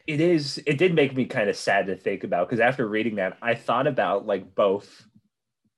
[0.10, 0.62] It is.
[0.66, 3.54] It did make me kind of sad to think about because after reading that, I
[3.56, 5.06] thought about like both.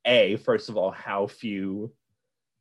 [0.06, 1.94] A first of all, how few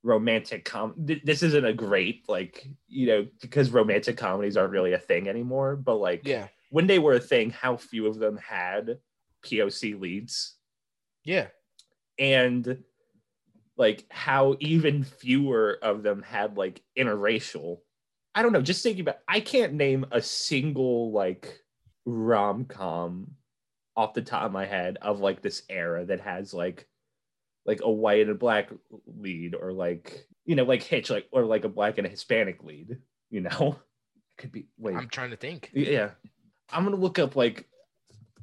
[0.03, 0.95] romantic com.
[1.07, 5.27] th- This isn't a great like you know because romantic comedies aren't really a thing
[5.29, 5.77] anymore.
[5.77, 6.49] But like Yeah.
[6.71, 8.99] when they were a thing, how few of them had
[9.43, 10.57] POC leads,
[11.25, 11.49] Yeah.
[12.19, 12.85] and
[13.79, 17.79] like how even fewer of them had like interracial.
[18.35, 18.63] I don't know.
[18.63, 21.61] Just thinking about, I can't name a single like
[22.07, 23.33] rom com
[23.97, 26.87] off the top of my head of like this era that has like
[27.67, 28.71] like a white and a black
[29.07, 32.63] lead or like you know like Hitch like or like a black and a Hispanic
[32.63, 32.99] lead.
[33.31, 33.77] You know,
[34.39, 34.97] could be wait.
[34.97, 35.71] I'm trying to think.
[35.73, 36.11] Yeah.
[36.73, 37.69] I'm gonna look up like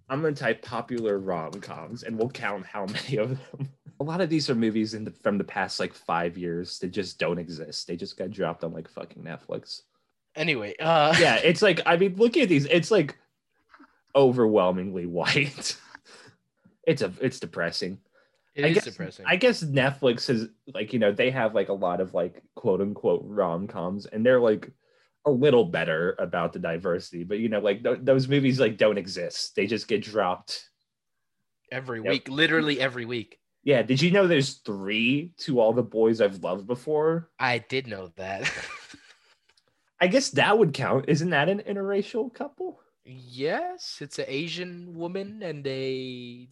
[0.09, 3.69] I'm gonna type popular rom coms and we'll count how many of them.
[3.99, 6.89] A lot of these are movies in the, from the past like five years that
[6.89, 7.87] just don't exist.
[7.87, 9.81] They just got dropped on like fucking Netflix.
[10.35, 13.17] Anyway, uh Yeah, it's like I mean, looking at these, it's like
[14.15, 15.77] overwhelmingly white.
[16.85, 17.99] it's a it's depressing.
[18.55, 19.25] it I is guess- depressing.
[19.27, 22.81] I guess Netflix is like, you know, they have like a lot of like quote
[22.81, 24.71] unquote rom coms and they're like
[25.25, 28.97] a little better about the diversity, but you know, like th- those movies like don't
[28.97, 29.55] exist.
[29.55, 30.69] They just get dropped.
[31.71, 32.09] every Yep.
[32.09, 33.39] week, literally every week.
[33.67, 33.81] Yeah.
[33.81, 37.29] Did you know there's three to all the boys I've loved before?
[37.37, 38.49] I did know that.
[39.99, 41.05] I guess that would count.
[41.09, 42.79] Isn't that an interracial couple?
[43.03, 46.47] yes, it's an Asian woman and a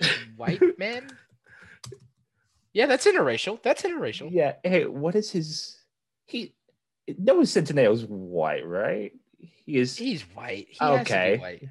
[0.36, 1.10] white man.
[2.72, 3.62] Yeah, that's interracial.
[3.62, 4.30] That's interracial.
[4.32, 4.54] Yeah.
[4.64, 5.78] Hey, what is his?
[6.24, 6.54] He
[7.18, 9.12] Noah Centineo is white, right?
[9.38, 9.94] He is.
[9.96, 10.68] He's white.
[10.70, 11.36] He Okay.
[11.36, 11.68] white.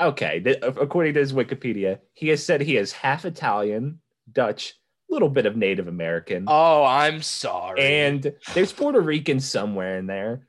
[0.00, 4.74] Okay, according to his Wikipedia, he has said he is half Italian, Dutch,
[5.08, 7.80] little bit of Native American, Oh, I'm sorry.
[7.82, 10.46] and there's Puerto Rican somewhere in there.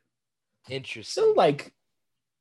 [0.70, 1.24] interesting.
[1.24, 1.74] So, like,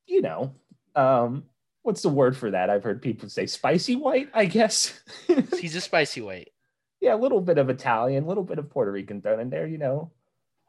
[0.05, 0.53] you know,
[0.95, 1.43] um,
[1.81, 2.69] what's the word for that?
[2.69, 4.29] I've heard people say spicy white.
[4.33, 5.01] I guess.
[5.59, 6.49] He's a spicy white.
[7.01, 9.67] yeah, a little bit of Italian, a little bit of Puerto Rican thrown in there,
[9.67, 10.11] you know.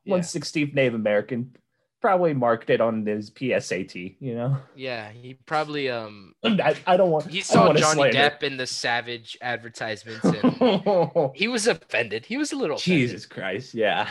[0.05, 0.13] Yeah.
[0.13, 1.57] One sixteenth Native American,
[2.05, 4.59] probably marked it on his PSAT, you know.
[4.77, 8.11] Yeah, he probably um I, I don't want he saw Johnny.
[8.11, 12.27] Depp in the Sauvage advertisements and he was offended.
[12.27, 13.09] He was a little offended.
[13.09, 14.11] Jesus Christ, yeah.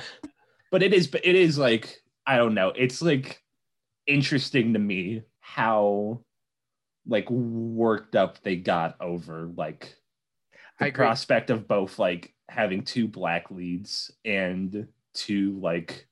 [0.71, 2.73] But it is, but it is like I don't know.
[2.75, 3.43] It's like
[4.07, 6.21] interesting to me how
[7.05, 9.95] like worked up they got over like
[10.79, 16.07] the prospect of both like having two black leads and two like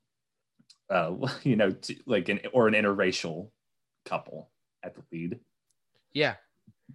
[0.91, 3.49] uh you know two, like an or an interracial
[4.05, 4.49] couple
[4.83, 5.39] at the lead.
[6.13, 6.35] Yeah.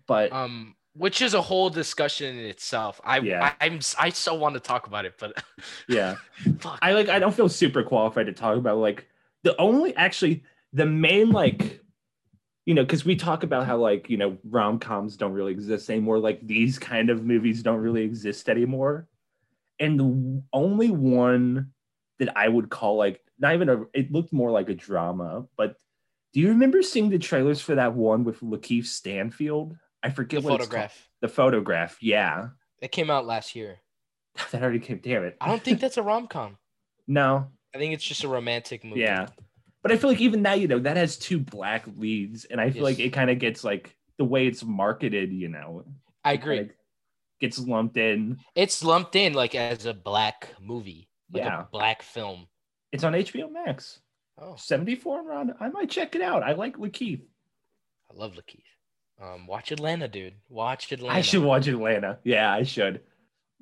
[0.07, 3.01] But Um which is a whole discussion in itself.
[3.05, 3.55] I, Yeah.
[3.61, 5.43] I I'm I so want to talk about it, but
[5.89, 6.17] yeah.
[6.59, 6.79] fuck.
[6.83, 9.07] I like I don't feel super qualified to talk about like
[9.43, 11.81] the only actually the main like
[12.67, 16.19] you know because we talk about how like you know rom-coms don't really exist anymore
[16.19, 19.07] like these kind of movies don't really exist anymore
[19.79, 21.71] and the only one
[22.19, 25.77] that I would call like not even a it looked more like a drama but
[26.33, 30.43] do you remember seeing the trailers for that one with Lakeith Stanfield I the forget
[30.43, 30.71] what it's called.
[30.71, 31.09] photograph.
[31.21, 32.49] the photograph yeah
[32.81, 33.79] It came out last year.
[34.51, 36.57] that already came damn it I don't think that's a rom com.
[37.07, 39.01] no I think it's just a romantic movie.
[39.01, 39.27] Yeah.
[39.83, 42.47] But I feel like even now, you know, that has two black leads.
[42.47, 45.85] And I feel like it kind of gets like the way it's marketed, you know.
[46.25, 46.71] I agree.
[47.39, 48.39] Gets lumped in.
[48.55, 51.61] It's lumped in like as a black movie, like Yeah.
[51.63, 52.47] a black film.
[52.93, 54.01] It's on HBO Max.
[54.39, 55.55] Oh, 74 and Ron.
[55.61, 56.43] I might check it out.
[56.43, 57.23] I like Lakeith.
[58.11, 58.63] I love Lakeith.
[59.21, 60.35] Um, watch Atlanta, dude.
[60.51, 61.17] Watch Atlanta.
[61.19, 62.19] I should watch Atlanta.
[62.23, 63.01] Yeah, I should.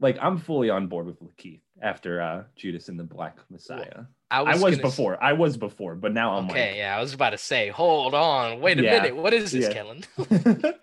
[0.00, 4.04] Like, I'm fully on board with Lakeith after uh Judas and the Black Messiah.
[4.30, 5.22] I was, gonna s- before.
[5.22, 8.60] I was before, but now I'm Okay, yeah, I was about to say, hold on,
[8.60, 9.00] wait a Yeah.
[9.02, 9.72] minute, what is this, Yeah.
[9.72, 10.02] Kellin?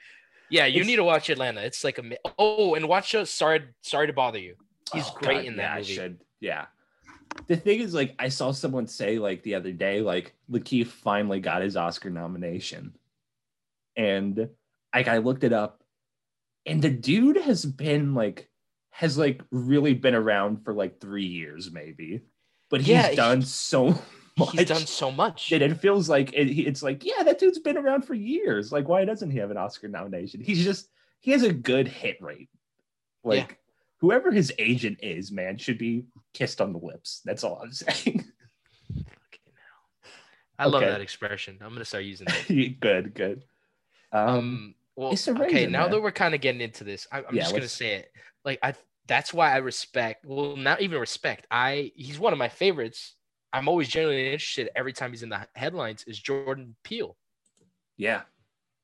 [0.50, 1.60] yeah, you It's- need to watch Atlanta.
[1.62, 4.56] It's like a mi- oh, and watch uh, sorry, sorry to bother you.
[4.94, 5.92] He's Oh, great God, in that yeah, movie.
[5.92, 6.22] I should.
[6.42, 6.66] Yeah.
[7.48, 11.40] The thing is, like, I saw someone say, like, the other day, like, Lakeith finally
[11.40, 12.94] got his Oscar nomination.
[13.96, 14.50] And,
[14.94, 15.84] like, I looked it up,
[16.66, 18.50] and the dude has been, like,
[18.90, 22.22] has, like, really been around for, like, three years, maybe.
[22.70, 23.90] But he's Yeah, he- done so
[24.38, 24.52] much.
[24.52, 25.50] He's done so much.
[25.52, 28.72] that it feels like it, it's like, yeah, that dude's been around for years.
[28.72, 30.42] Like, why doesn't he have an Oscar nomination?
[30.42, 30.90] He's just,
[31.22, 32.50] he has a good hit rate.
[33.24, 33.56] Like, Yeah.
[34.02, 37.22] Whoever his agent is, man, should be kissed on the lips.
[37.24, 38.26] That's all I'm saying.
[40.60, 40.92] I love Okay.
[40.92, 41.58] that expression.
[41.62, 42.80] I'm gonna start using it.
[42.80, 43.44] good, good.
[44.12, 45.66] Um, Um, well, it's a okay.
[45.66, 45.92] Now man.
[45.92, 48.12] that we're kind of getting into this, I, I'm Yeah, just gonna say it.
[48.44, 48.74] Like I,
[49.08, 50.26] that's why I respect.
[50.26, 51.48] Well, not even respect.
[51.50, 53.16] I he's one of my favorites.
[53.54, 56.04] I'm always genuinely interested every time he's in the headlines.
[56.08, 57.18] Is Jordan Peele?
[57.98, 58.22] yeah,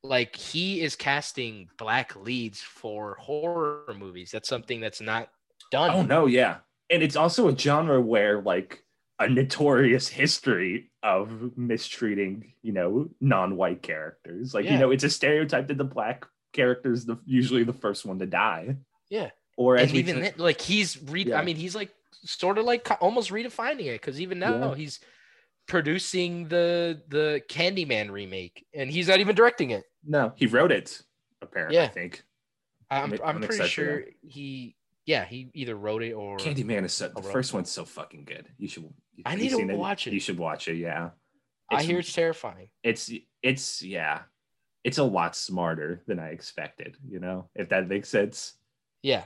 [0.07, 4.31] Like he is casting black leads for horror movies.
[4.31, 5.29] That's something that's not
[5.71, 5.91] done.
[5.91, 6.57] oh no, yeah,
[6.89, 8.83] and it's also a genre where like
[9.19, 14.53] a notorious history of mistreating, you know, non-white characters.
[14.53, 18.05] Like, you know, it's a stereotype that the black character is the usually the first
[18.05, 18.75] one to die.
[19.09, 19.31] Yeah.
[19.57, 21.39] Or as and even t- then, like he's re- Yeah.
[21.39, 21.89] I mean, he's like
[22.25, 24.75] sort of like almost redefining it because even now Yeah.
[24.75, 24.99] he's
[25.67, 29.83] producing the the Candyman remake, and he's not even directing it.
[30.05, 31.01] no, he wrote it.
[31.41, 31.87] Apparently, I Yeah.
[31.89, 32.23] think
[32.89, 34.75] I'm I'm- I'm, I'm pretty sure he
[35.05, 38.47] yeah he either wrote it or Candyman is so the first one's so fucking good.
[38.57, 38.91] You should.
[39.25, 40.13] I need to watch it.
[40.13, 40.75] You should watch it.
[40.77, 41.09] Yeah,
[41.71, 42.69] I hear it's terrifying.
[42.83, 43.11] it's
[43.43, 44.21] it's yeah,
[44.83, 46.97] it's a lot smarter than I expected.
[47.07, 48.53] You know, if that makes sense.
[49.03, 49.23] Yeah,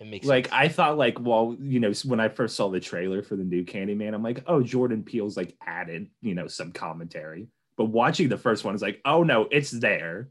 [0.00, 0.54] it makes like sense.
[0.56, 3.64] I thought, like well, you know, when I first saw the trailer for the new
[3.64, 7.48] Candyman, I'm like, oh, Jordan Peele's like added, you know, some commentary.
[7.76, 10.30] But watching the first one is like, oh no, it's there.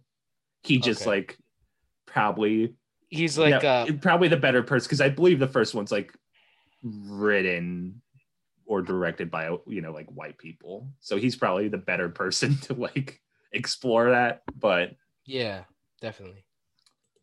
[0.63, 1.09] He just Okay.
[1.11, 1.37] like
[2.05, 2.75] probably
[3.09, 6.13] he's like no, uh probably the better person because I believe the first one's like
[6.83, 8.01] written
[8.65, 12.73] or directed by you know like white people, so he's probably the better person to
[12.73, 14.43] like explore that.
[14.57, 15.63] But yeah
[16.01, 16.43] definitely.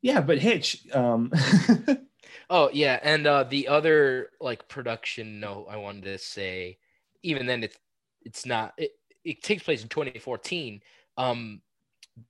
[0.03, 1.33] yeah, but Hitch, um,
[2.49, 6.79] Oh yeah, and uh the other like production note I wanted to say,
[7.23, 7.77] even then it's
[8.23, 8.93] it's not it,
[9.25, 10.81] it takes place in 2014.
[11.17, 11.63] Um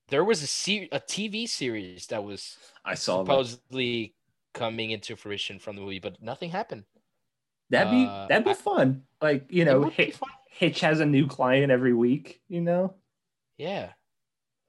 [0.09, 3.31] there was a se- a TV series that was I saw that.
[3.31, 4.15] supposedly
[4.55, 6.85] coming into fruition from the movie, but nothing happened.
[7.71, 9.03] That'd be uh, that'd be I- fun.
[9.21, 9.91] Like you know.
[10.59, 12.41] Hitch has a new client every week.
[12.49, 12.95] You know,
[13.59, 13.91] Yeah.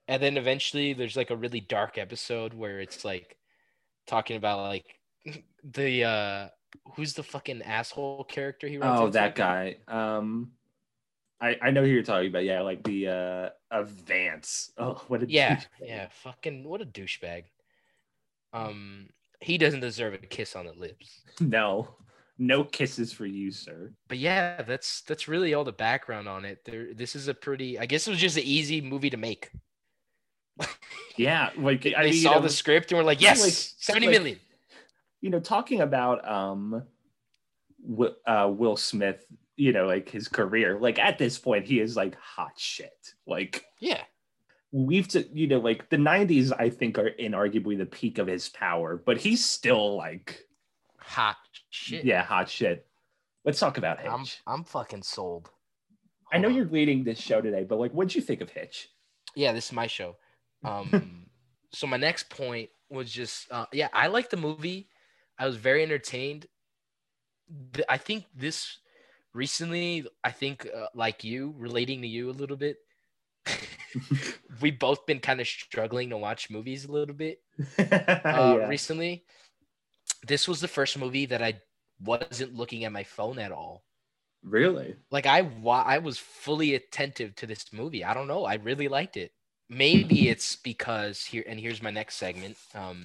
[0.10, 3.38] And then eventually there's like a really dark episode where it's like
[4.06, 5.00] talking about like
[5.64, 6.48] the uh
[6.96, 9.78] who's the fucking asshole character he runs oh that guy.
[9.88, 10.52] Um,
[11.42, 12.44] I I know who you're talking about.
[12.44, 14.72] Yeah, like the uh, of Vance.
[14.78, 15.66] Oh, what a Yeah, douchebag.
[15.88, 17.44] yeah, fucking what a douchebag.
[18.54, 19.10] Um
[19.40, 21.22] he doesn't deserve a kiss on the lips.
[21.40, 21.96] No,
[22.40, 23.94] no kisses for you, sir.
[24.08, 26.66] But yeah, that's that's really all the background on it.
[26.66, 27.78] There, this is a pretty.
[27.78, 29.52] I guess it was just an easy movie to make.
[31.18, 33.52] Yeah, like They I mean, you saw know, the script and were like, yes, like-
[33.54, 34.40] seventy like- million.
[35.22, 36.84] You know, talking about um,
[37.88, 39.26] Wi- uh, Will Smith,
[39.56, 43.14] you know, like his career, like at this point, he is like hot shit.
[43.26, 44.02] Like Yeah,
[44.72, 48.50] we've, to, you know, like the '90s, I think are inarguably the peak of his
[48.50, 50.44] power, but he's still like,
[51.00, 51.38] hot
[51.70, 52.06] shit.
[52.06, 52.86] yeah, hot shit.
[53.46, 54.12] Let's talk about Hitch.
[54.12, 55.50] I'm I'm fucking sold.
[56.34, 56.56] I know on.
[56.56, 58.90] you're leading this show today, but like, what'd you think of Hitch?
[59.36, 60.16] Yeah, this is my show.
[60.64, 61.28] Um,
[61.72, 64.90] so my next point was just, uh, yeah, I like the movie.
[65.38, 66.48] I was very entertained.
[67.88, 68.80] I think this
[69.34, 72.78] recently, I think uh, like you, relating to you a little bit.
[74.62, 77.40] we both been kind of struggling to watch movies a little bit
[77.80, 77.86] uh,
[78.60, 78.68] yeah.
[78.68, 79.24] recently.
[80.28, 81.62] This was the first movie that I
[82.02, 83.84] wasn't looking at my phone at all.
[84.44, 84.96] Really?
[85.12, 88.04] like I wa- I was fully attentive to this movie.
[88.04, 88.46] I don't know.
[88.46, 89.32] I really liked it.
[89.70, 92.58] Maybe it's because here and here's my next segment.
[92.74, 93.04] Um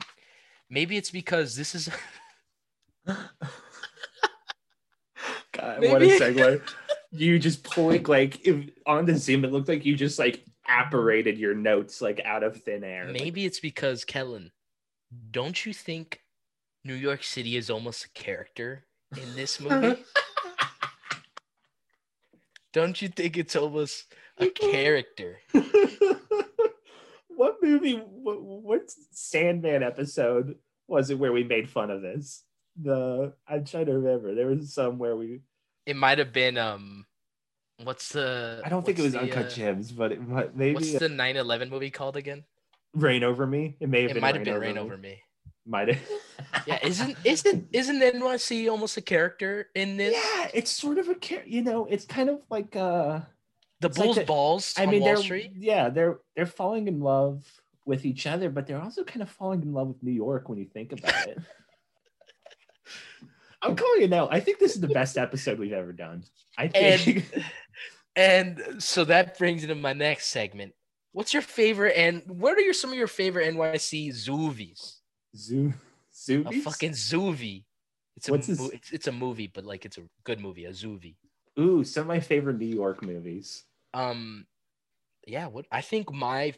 [0.73, 1.91] maybe it's because this is
[3.07, 3.19] God,
[5.83, 6.63] what a segue.
[7.11, 11.39] you just point like if, on the Zoom, it looked like you just like apparated
[11.39, 13.07] your notes like out of thin air.
[13.07, 14.51] Like, maybe it's because Kellin,
[15.31, 16.23] don't you think
[16.85, 20.01] New York City is almost a character in this movie?
[22.73, 24.07] don't you think it's almost
[24.39, 25.39] a character?
[27.43, 27.97] what movie?
[27.97, 32.45] What, what Sandman episode was it where we made fun of this?
[32.81, 34.35] The I'm trying to remember.
[34.35, 35.41] There was some where we.
[35.85, 37.05] It might have been um
[37.83, 40.75] what's the I don't think it was the, Uncut uh, Gems, but it, might- maybe
[40.75, 42.45] What's the 9/11 movie called again?
[42.95, 43.77] Reign Over Me.
[43.81, 44.21] It may have It been.
[44.21, 45.21] might have Reign been Reign Over Me.
[45.67, 46.01] Might have.
[46.67, 50.13] Yeah, isn't isn't isn't NYC almost a character in this?
[50.15, 51.43] Yeah, it's sort of a care.
[51.47, 53.21] You know, it's kind of like uh
[53.83, 55.53] the it's like Bulls the- balls I mean, Wall they're Street.
[55.57, 57.45] yeah, they're they're falling in love
[57.85, 60.59] with each other, but they're also kind of falling in love with New York when
[60.59, 61.39] you think about it.
[63.63, 64.29] I'm calling it now.
[64.31, 66.25] I think this is the best episode we've ever done.
[66.59, 67.33] I think.
[68.17, 70.75] And so that brings into my next segment.
[71.13, 74.97] What's your favorite and what are your some of your favorite NYC zoovies?
[75.37, 75.73] Zoo,
[76.29, 77.65] A fucking zoovie.
[78.17, 80.71] It's a What's mo- it's, it's a movie, but like it's a good movie, a
[80.71, 81.15] zoovie.
[81.59, 83.65] Ooh, some of my favorite New York movies.
[83.95, 84.47] Um,
[85.27, 85.47] yeah.
[85.47, 86.55] What I think my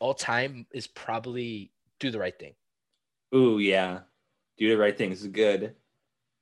[0.00, 2.54] all time is probably Do the Right Thing.
[3.34, 4.00] Ooh, yeah.
[4.58, 5.74] Do the right thing is good.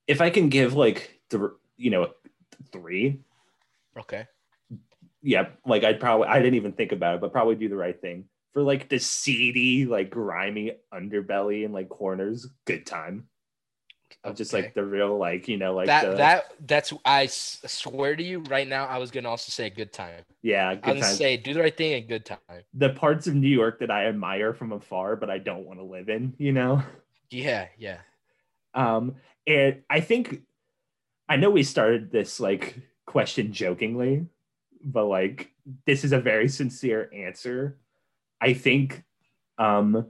[0.07, 2.11] If I can give like the you know
[2.73, 3.21] three,
[3.99, 4.27] Okay.
[5.23, 7.99] yeah, like I'd probably I didn't even think about it, but probably do the right
[8.01, 12.47] thing for like the seedy, like grimy underbelly and like corners.
[12.67, 13.29] Good time
[14.23, 17.61] of just like the real, like you know, like that the, that that's I s-
[17.67, 18.87] swear to you right now.
[18.87, 20.23] I was gonna also say good time.
[20.43, 21.15] yeah, good gonna time.
[21.15, 22.39] say do the right thing and good time.
[22.75, 25.85] the parts of New York that I admire from afar, but I don't want to
[25.85, 26.35] live in.
[26.39, 26.83] You know.
[27.31, 27.99] Yeah, yeah.
[28.75, 30.43] Um, and I think
[31.29, 34.27] I know we started this like question jokingly,
[34.85, 35.51] but like
[35.87, 37.79] this is a very sincere answer.
[38.41, 39.03] I think
[39.59, 40.07] um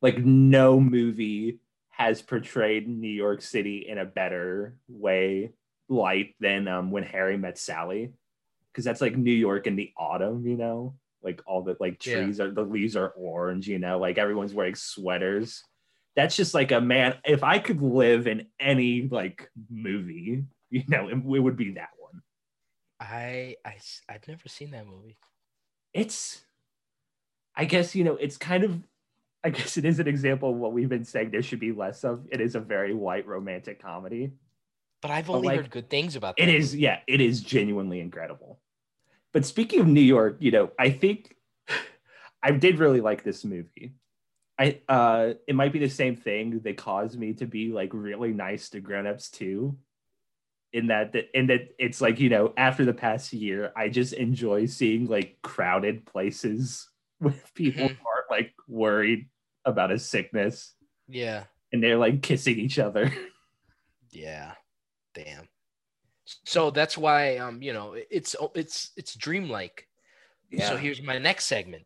[0.00, 1.58] like no movie
[1.96, 5.52] has portrayed New York City in a better way
[5.88, 8.12] light than um when Harry met Sally.
[8.74, 12.14] Cause that's like New York in the autumn, you know, like all the like Yeah.
[12.14, 15.62] trees are the leaves are orange, you know, like everyone's wearing sweaters
[16.16, 21.08] that's just like a man if i could live in any like movie you know
[21.08, 22.22] it, it would be that one
[23.00, 23.76] I I
[24.08, 25.18] I've never seen that movie.
[25.92, 26.44] it's
[27.56, 28.82] i guess you know it's kind of
[29.44, 31.30] i guess it is an example of what we've been saying.
[31.30, 34.32] There should be less of it is a very white romantic comedy.
[35.02, 36.54] But I've But, only like, heard good things about it that.
[36.54, 36.82] is movie.
[36.84, 38.60] yeah it is genuinely incredible.
[39.32, 41.36] But speaking of new york you know i think
[42.42, 43.94] i did really like this movie.
[44.58, 46.60] I uh it might be the same thing.
[46.60, 49.76] That caused me to be like really nice to grown-ups too
[50.72, 54.12] in that that in that it's like you know after the past year i just
[54.12, 56.88] enjoy seeing like crowded places
[57.20, 57.96] with people Mhm.
[57.96, 59.28] who aren't like worried
[59.64, 60.74] about his sickness
[61.08, 63.12] Yeah, and they're like kissing each other
[64.10, 64.52] yeah.
[65.14, 65.48] Damn.
[66.44, 69.86] So that's why um you know it's it's it's dreamlike.
[70.58, 71.84] So here's my next segment.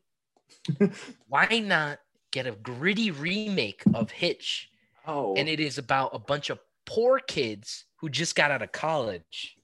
[1.28, 2.00] Why not
[2.32, 4.68] get a gritty remake of Hitch?
[5.06, 8.72] oh And it is about a bunch of poor kids who just got out of
[8.72, 9.56] college.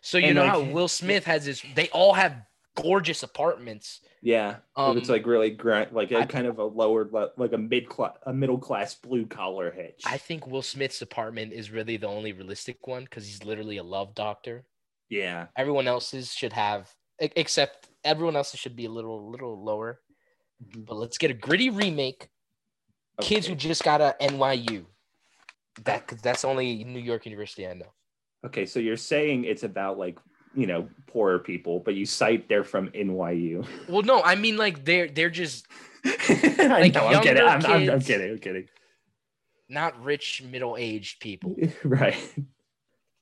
[0.00, 2.42] So you And, know like, how Will Smith has this they all have
[2.76, 4.00] gorgeous apartments.
[4.22, 7.04] Yeah, Um, it's like really grand, like a I- kind of a lower,
[7.36, 10.02] like a mid class, a middle class blue collar hitch.
[10.06, 13.82] I think Will Smith's apartment is really the only realistic one because he's literally a
[13.82, 14.64] love doctor.
[15.10, 20.00] yeah, Everyone else's should have, except everyone else's should be a little, little lower.
[20.76, 22.28] But let's get a gritty remake.
[23.20, 24.86] Kids who just got a NYU.
[25.84, 27.92] That that's only New York University I know.
[28.46, 30.18] Okay, so you're saying it's about like
[30.54, 33.66] you know poorer people, but you cite they're from NYU.
[33.88, 35.66] Well, no, I mean like they're they're just
[36.04, 37.42] I Like know, I'm kidding.
[37.42, 38.30] I'm, I'm, I'm kidding.
[38.30, 38.68] I'm kidding.
[39.68, 41.56] not rich middle aged people.
[41.84, 42.16] Right.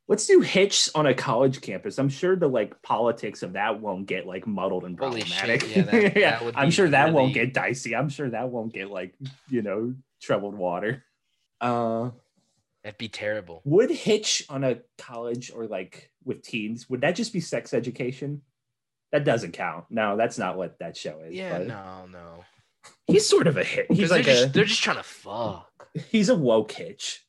[0.09, 1.97] Let's do Hitch on a college campus.
[1.97, 5.63] I'm sure the like politics of that won't get like muddled and problematic.
[5.63, 7.95] shit, yeah, that- that would I'm sure that won't get dicey.
[7.95, 9.15] I'm sure that won't get like
[9.49, 11.05] you know troubled water.
[11.61, 12.11] Uh,
[12.83, 13.63] That'd be terrible.
[13.65, 18.43] would Hitch on a college or like with teens would that just be sex education?
[19.13, 19.85] That doesn't count.
[19.91, 21.35] No, that's not what that show is.
[21.35, 22.45] Yeah, but no, no.
[23.07, 23.93] he's sort of a hit.
[23.93, 25.89] He's like they're, a just, they're just trying to fuck.
[26.11, 27.27] he's a woke Hitch.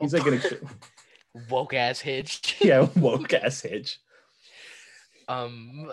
[0.00, 0.40] He's like an
[1.50, 2.56] Woke ass hitch.
[2.60, 3.98] yeah woke ass Hitch.
[5.28, 5.92] Um,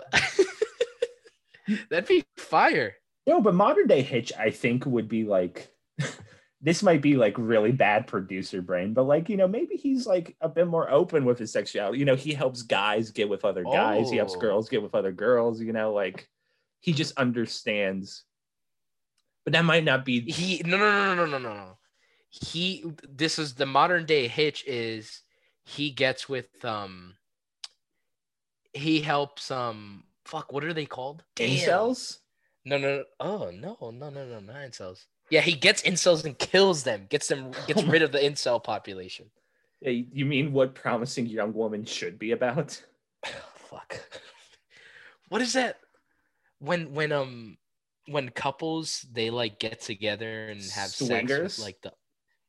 [1.90, 2.94] that'd be fire.
[3.26, 5.68] No, but modern day Hitch, I think, would be like
[6.62, 10.34] this might be like really bad producer brain, but like, you know, maybe he's like
[10.40, 11.98] a bit more open with his sexuality.
[11.98, 14.40] You know, he helps guys get with other guys, he helps Oh.
[14.40, 16.28] girls get with other girls, you know, like
[16.80, 18.24] he just understands.
[19.44, 21.54] But that might not be He no no no no no no no.
[21.54, 21.78] No.
[22.30, 25.22] He this is the modern day hitch is
[25.64, 27.14] he gets with um
[28.72, 31.22] he helps um fuck what are they called?
[31.34, 31.50] Damn.
[31.50, 32.18] incels.
[32.64, 35.04] No no no oh no no no no not incels.
[35.30, 37.06] Yeah, he gets incels and kills them.
[37.08, 39.30] Gets them gets rid of the incel population.
[39.80, 42.82] Yeah, you mean what promising young woman should be about?
[43.54, 44.00] Fuck.
[45.28, 45.78] What is that?
[46.58, 47.58] When when um
[48.06, 51.42] when couples they like get together and have sex Swingers?
[51.42, 51.92] with like the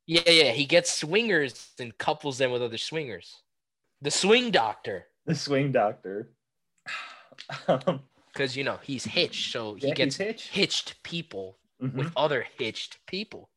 [0.07, 3.43] Yeah, yeah, he gets swingers and couples them with other swingers.
[4.01, 5.07] The swing doctor.
[5.25, 6.33] The swing doctor.
[7.67, 8.01] um,
[8.33, 10.49] Because you know he's hitched, so he yeah, gets he's Hitch.
[10.49, 11.93] hitched people Mhm.
[11.93, 13.49] with other hitched people.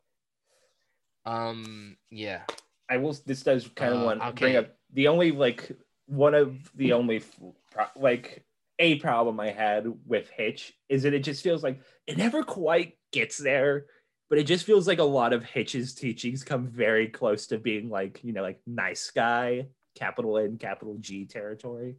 [1.25, 2.43] Um yeah.
[2.89, 3.13] I will.
[3.25, 4.67] This does kind of Uh, want to bring okay.
[4.67, 5.71] up the only like
[6.07, 7.23] one of the only
[7.71, 8.45] pro- like
[8.81, 12.99] a problem I had with Hitch is that it just feels like it never quite
[13.13, 13.87] gets there,
[14.29, 17.91] but it just feels like a lot of Hitch's teachings come very close to being
[17.91, 21.97] like you know like nice guy, capital N, capital G territory.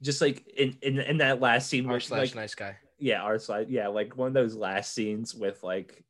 [0.00, 2.76] Just like in in, in that last scene, where, slash like, nice guy.
[3.04, 6.02] Yeah, our side, yeah, like one of those last scenes with like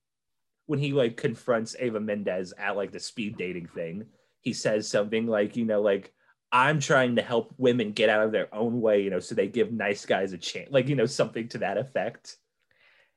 [0.67, 4.07] when he like confronts Eva Mendes at like the speed dating thing,
[4.43, 6.13] he says something like, you know, like
[6.53, 9.49] I'm trying to help women get out of their own way, you know, so they
[9.49, 12.37] give nice guys a chance, like you know, something to that effect.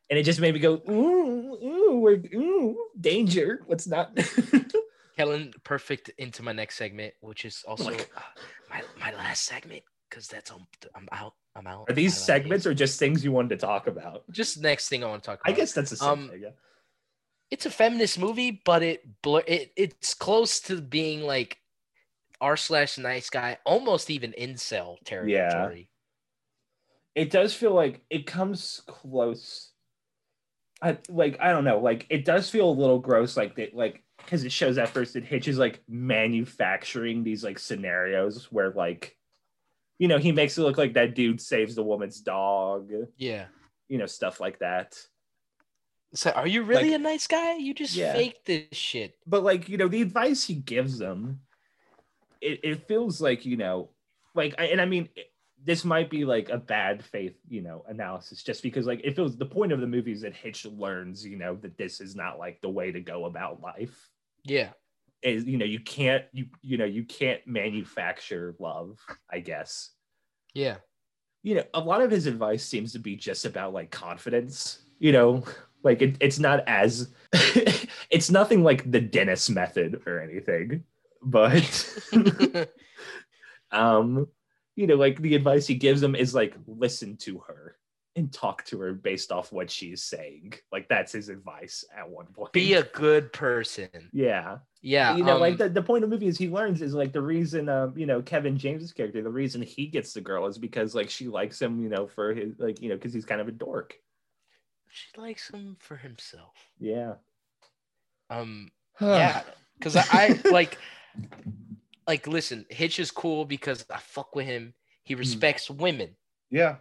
[0.10, 3.62] And it just made me go, ooh, ooh, ooh, danger.
[3.68, 4.18] Let's not.
[5.18, 8.22] Kellin, perfect into my next segment, which is also Like- uh,
[8.72, 11.34] my my last segment because that's um, I'm out.
[11.56, 11.90] I'm out.
[11.90, 12.26] Are these out.
[12.26, 14.24] segments or just things you wanted to talk about?
[14.32, 15.52] just next thing I want to talk about.
[15.54, 16.42] I guess that's a Um, segue.
[16.42, 16.50] yeah.
[17.52, 21.58] it's a feminist movie, but it blur it it's close to being like
[22.40, 25.90] r slash nice guy, almost even incel territory.
[27.16, 29.72] it does feel like it comes close.
[30.84, 34.04] I like I don't know, like it does feel a little gross, like that, like
[34.20, 39.17] because it shows at first that Hitch is like manufacturing these like scenarios where like,
[40.00, 43.46] you know, he makes it look like that dude saves the woman's dog, Yeah.
[43.88, 44.96] you know, stuff like that.
[46.14, 47.56] So are you really Like- a nice guy?
[47.58, 48.14] You just Yeah.
[48.14, 49.18] fake this shit.
[49.26, 51.42] But like, you know, the advice he gives them,
[52.42, 53.90] it, it feels like, you know,
[54.36, 55.32] like I, and I mean it-
[55.64, 59.36] this might be like a bad faith, you know, analysis just because like it feels
[59.36, 62.38] the point of the movie is that Hitch learns, you know, that this is not
[62.38, 64.10] like the way to go about life.
[64.44, 64.70] Yeah.
[65.22, 69.00] Is you know, you can't you you know, you can't manufacture love,
[69.30, 69.92] I guess.
[70.54, 70.78] Yeah.
[71.44, 75.12] You know, a lot of his advice seems to be just about like confidence, you
[75.12, 75.44] know,
[75.84, 77.14] like it, it's not as
[78.10, 80.84] it's nothing like the Dennis method or anything,
[81.22, 82.00] but
[83.72, 84.28] um
[84.76, 87.76] you know like the advice he gives them is like listen to her
[88.18, 92.26] and talk to her based off what she's saying like that's his advice at one
[92.34, 93.88] point Be a good person.
[94.12, 95.16] yeah Yeah.
[95.16, 97.14] you know um, like the, the point of the movie is he learns is like
[97.14, 100.58] the reason um you know kevin james's character the reason he gets the girl is
[100.58, 103.40] because like she likes him you know for his like you know because he's kind
[103.40, 103.96] of a dork
[104.90, 106.56] she likes him for himself.
[106.80, 107.14] yeah
[108.30, 109.42] Um yeah.
[109.80, 110.78] Cause I, I like
[112.08, 114.74] like listen, Hitch is cool because I fuck with him.
[115.04, 115.20] He Hmm.
[115.20, 116.16] respects women.
[116.50, 116.78] yeah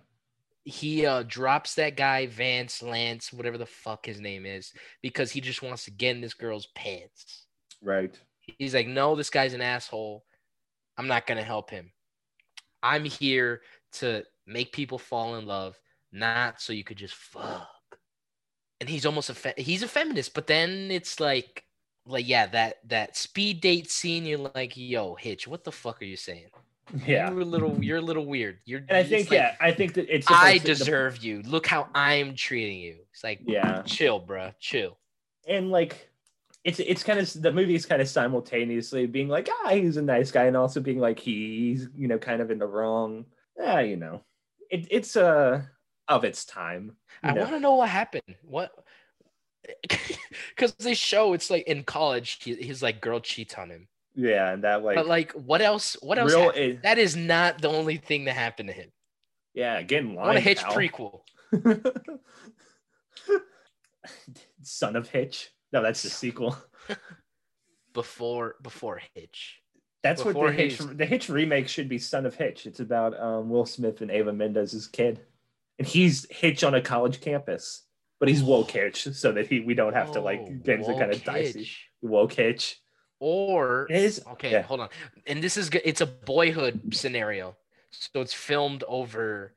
[0.67, 5.41] he uh drops that guy Vance Lance, whatever the fuck his name is, because he
[5.41, 7.47] just wants to get in this girl's pants.
[7.81, 8.19] Right.
[8.41, 10.25] He's like, no, this guy's an asshole.
[10.99, 11.93] I'm not gonna help him.
[12.83, 13.62] I'm here
[13.95, 15.79] to make people fall in love,
[16.11, 17.69] not so you could just fuck.
[18.81, 21.62] And he's almost a fe- he's a feminist, but then it's like,
[22.07, 24.27] like yeah, that that speed date scene.
[24.27, 26.51] You're like, yo, Hitch, what the fuck are you saying?
[27.07, 27.30] Yeah.
[27.30, 28.59] You're a little, you're a little weird.
[28.64, 28.80] You're.
[28.89, 31.43] And I think like, yeah, I think that it's I to- the- deserve you.
[31.43, 32.97] Look how I'm treating you.
[33.12, 33.82] It's like, Yeah.
[33.82, 34.99] chill, bro, chill.
[35.49, 36.09] and like
[36.64, 40.03] it's it's kind of the movie is kind of simultaneously being like ah he's a
[40.03, 43.24] nice guy and also being like he's you know kind of in the wrong
[43.57, 44.20] yeah you know
[44.68, 45.62] it, it's uh
[46.09, 48.34] of its time I want to know what happened.
[48.43, 48.72] What?
[50.51, 53.89] Because they show it's like in college, he, his like girl cheats on him.
[54.17, 55.95] Yeah and that like, but like, what else?
[56.01, 56.33] What else?
[56.33, 58.91] real it- that is not the only thing that happened to him.
[59.55, 60.75] yeah again I want a Hitch pal.
[60.75, 61.21] prequel.
[64.62, 66.57] son of hitch no that's the sequel
[67.93, 69.61] before before Hitch.
[70.03, 73.49] that's what the hitch the hitch remake should be son of hitch it's about um
[73.49, 75.21] will smith and eva mendes's kid
[75.79, 77.83] and he's hitch on a college campus
[78.21, 80.93] but he's woke hitch so that he we don't have to like Oh, get into
[80.95, 81.69] kind of dicey
[82.03, 82.81] woke hitch
[83.19, 84.62] Or It is okay, yeah.
[84.62, 84.89] hold on.
[85.27, 85.71] And this is.
[85.85, 87.57] It's a boyhood scenario,
[87.91, 89.55] so it's filmed over.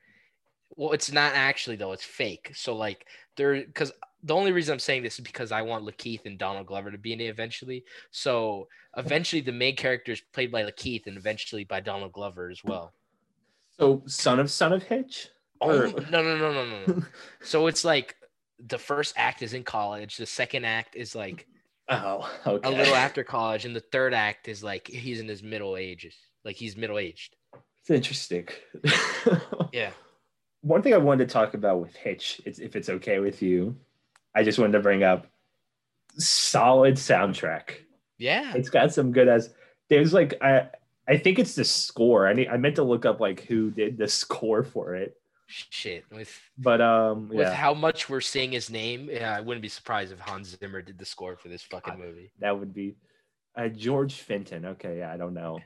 [0.75, 1.91] Well, it's not actually though.
[1.91, 2.51] It's fake.
[2.55, 3.05] So like
[3.35, 3.91] there, because
[4.23, 6.97] the only reason I'm saying this is because I want Lakeith and Donald Glover to
[6.97, 7.83] be in it eventually.
[8.11, 12.63] So eventually, the main character is played by Lakeith and eventually by Donald Glover as
[12.63, 12.93] well.
[13.77, 15.27] So son of son of Hitch?
[15.59, 17.03] Oh Or- no no no no no no.
[17.41, 18.15] so it's like
[18.65, 20.15] the first act is in college.
[20.15, 21.45] The second act is like
[21.89, 22.67] Oh, okay.
[22.67, 26.15] a little after college, and the third act is like he's in his middle ages,
[26.45, 27.35] like he's middle aged.
[27.81, 28.47] It's interesting.
[29.71, 29.91] Yeah.
[30.61, 33.77] One thing I wanted to talk about with Hitch, it's, if it's okay with you,
[34.35, 35.27] I just wanted to bring up
[36.17, 37.75] solid soundtrack.
[38.17, 38.53] Yeah.
[38.55, 39.53] It's got some good as
[39.89, 40.69] there's like I
[41.07, 42.27] I think it's the score.
[42.27, 45.18] I need, I meant to look up like who did the score for it,
[45.51, 46.05] Shit.
[46.11, 50.11] With but um with how much we're seeing his name, yeah, I wouldn't be surprised
[50.13, 52.31] if Hans Zimmer did the score for this fucking movie.
[52.39, 52.95] that would be
[53.57, 54.63] uh, George Fenton.
[54.65, 55.59] Okay, yeah, I don't know,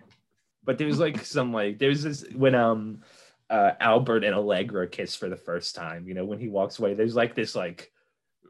[0.64, 3.02] but there's like some like there's this when um
[3.50, 6.08] uh Albert and Allegra kiss for the first time.
[6.08, 7.92] You know when he walks away, there's like this like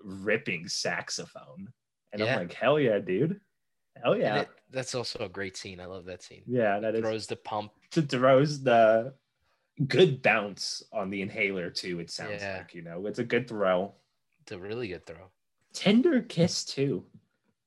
[0.03, 1.69] ripping saxophone,
[2.11, 2.33] and Yeah.
[2.35, 3.39] I'm like, hell yeah, dude,
[4.03, 5.79] hell yeah, it- that's also a great scene.
[5.79, 6.43] I love that scene.
[6.47, 7.71] yeah, that is Throws the pump.
[7.91, 9.13] to throws the
[9.87, 11.99] good bounce on the inhaler too.
[11.99, 12.57] It sounds Yeah.
[12.57, 13.93] like you know it's a good throw.
[14.41, 15.31] It's a really good throw.
[15.73, 17.05] Tender kiss too.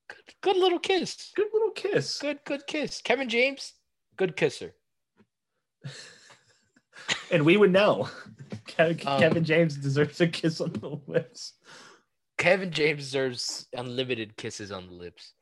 [0.08, 1.32] Good, good little kiss.
[1.34, 2.18] Good little kiss.
[2.18, 3.00] Good, good kiss.
[3.00, 3.72] Kevin James,
[4.16, 4.74] good kisser.
[7.30, 8.08] and we would know.
[8.68, 11.54] Ke- Um, Kevin James deserves a kiss on the lips.
[12.38, 15.32] Kevin James deserves unlimited kisses on the lips.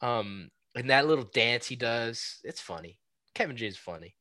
[0.00, 2.98] Um, and that little dance he does, it's funny.
[3.34, 4.14] Kevin James is funny.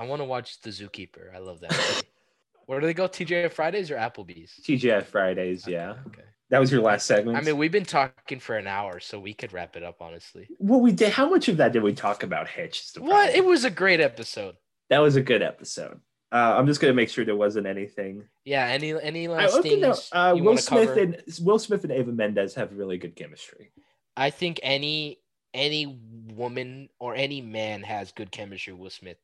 [0.00, 1.34] I want to watch The Zookeeper.
[1.34, 2.02] I love that.
[2.66, 3.06] Where do they go?
[3.06, 4.52] TJ Fridays or Applebee's?
[4.66, 5.96] TGF Fridays, yeah.
[6.06, 6.22] Okay.
[6.48, 7.36] That was your last segment.
[7.36, 10.00] I mean, we've been talking for an hour, so we could wrap it up.
[10.00, 11.12] Honestly, well, we did.
[11.12, 12.80] How much of that did we talk about Hitch?
[12.80, 13.34] is the what?
[13.34, 14.56] It was a great episode.
[14.88, 16.00] that was a good episode.
[16.32, 18.24] Uh, I'm just gonna make sure there wasn't anything.
[18.44, 18.64] Yeah.
[18.66, 19.94] Any any last want to know.
[20.12, 21.00] Uh, you Will Smith cover?
[21.00, 23.70] and Will Smith and Eva Mendes have really good chemistry.
[24.16, 25.18] I think any
[25.52, 26.00] any
[26.34, 29.18] woman or any man has good chemistry with Will Smith.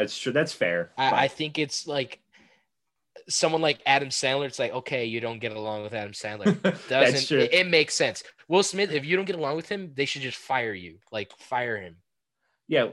[0.00, 0.32] That's true.
[0.32, 0.90] That's fair.
[0.96, 2.20] I, I think it's like
[3.28, 4.46] someone like Adam Sandler.
[4.46, 6.60] It's like okay, you don't get along with Adam Sandler.
[6.88, 8.22] Doesn't it, it makes sense?
[8.48, 10.98] Will Smith, if you don't get along with him, they should just fire you.
[11.12, 11.96] Like fire him.
[12.66, 12.88] yeah,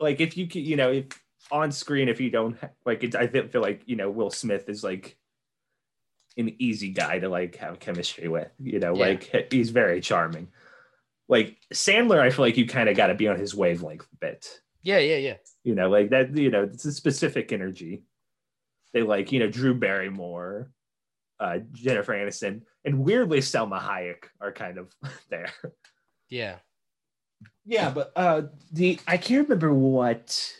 [0.00, 1.06] like if you you know, if
[1.50, 4.68] on screen, if you don't like it, I feel feel like you know Will Smith
[4.68, 5.16] is like
[6.36, 8.48] an easy guy to like have chemistry with.
[8.58, 9.06] You know, Yeah.
[9.06, 10.48] like he's very charming.
[11.28, 14.16] Like Sandler, I feel like you kind of got to be on his wavelength a
[14.16, 14.60] bit.
[14.84, 15.36] Yeah, yeah, yeah.
[15.64, 16.36] You know, like that.
[16.36, 18.02] You know, it's a specific energy.
[18.92, 20.70] They like you know Drew Barrymore,
[21.40, 24.94] uh, Jennifer Aniston, and weirdly Salma Hayek are kind of
[25.30, 25.50] there.
[26.28, 26.58] Yeah.
[27.64, 30.52] Yeah, but uh the I can't remember what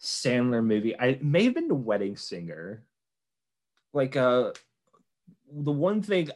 [0.00, 0.98] Sandler movie.
[0.98, 2.84] I may have been The Wedding Singer.
[3.94, 4.52] Like uh
[5.50, 6.30] the one thing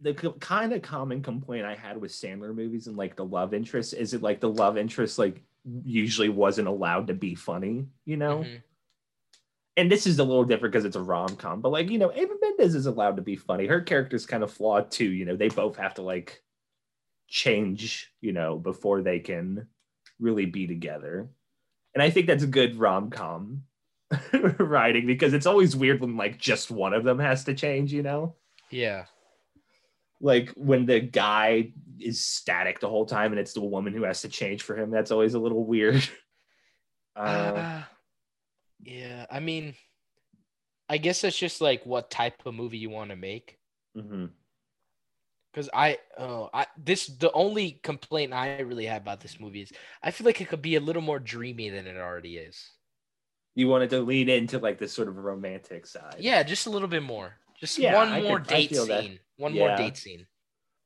[0.00, 3.94] the kind of common complaint I had with Sandler movies and like the love interest
[3.94, 8.40] is it like the love interest like usually wasn't allowed to be funny, you know?
[8.40, 8.62] Mhm.
[9.76, 12.34] And this is a little different because it's a rom-com, but like, you know, Eva
[12.40, 13.66] Mendes is allowed to be funny.
[13.66, 16.42] Her character's kind of flawed too, you know, they both have to like
[17.28, 19.68] change, you know, before they can
[20.20, 21.28] really be together.
[21.94, 23.64] And I think that's a good rom com.
[24.58, 28.02] writing because it's always weird when like just one of them has to change, you
[28.02, 28.36] know?
[28.70, 29.06] Yeah.
[30.24, 34.22] Like when the guy is static the whole time and it's the woman who has
[34.22, 36.02] to change for him, that's always a little weird.
[37.16, 37.82] Uh, Uh,
[38.82, 39.24] yeah.
[39.30, 39.74] I mean,
[40.88, 43.56] I guess that's just like what type of movie you want to make.
[43.96, 44.30] mhm.
[45.52, 49.72] Because I, oh, I this the only complaint I really have about this movie is
[50.02, 52.68] I feel like it could be a little more dreamy than it already is.
[53.54, 56.16] You wanted to lean into like this sort of romantic side.
[56.18, 57.36] Yeah, just a little bit more.
[57.60, 59.04] Just Yeah, one I more could- date feel that.
[59.36, 59.42] Scene.
[59.42, 60.26] One more date scene.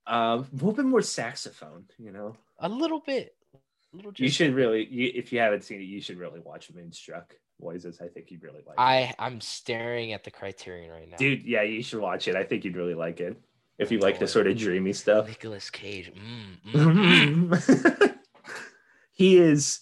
[0.06, 2.36] Um, a little bit more saxophone, you know?
[2.60, 3.34] A little bit.
[3.92, 6.70] A little You should really, you, if you haven't seen it, you should really watch
[6.72, 7.34] Moonstruck.
[7.62, 8.80] Moises, I think you'd really like it.
[8.80, 11.16] I I'm staring at the Criterion right now.
[11.16, 12.36] Dude, yeah, you should watch it.
[12.36, 13.36] I think you'd really like it.
[13.78, 15.26] If you Oh, like the sort of dreamy stuff.
[15.26, 16.12] Nicolas Cage.
[16.14, 18.18] Mm, mm, mm.
[19.12, 19.80] he is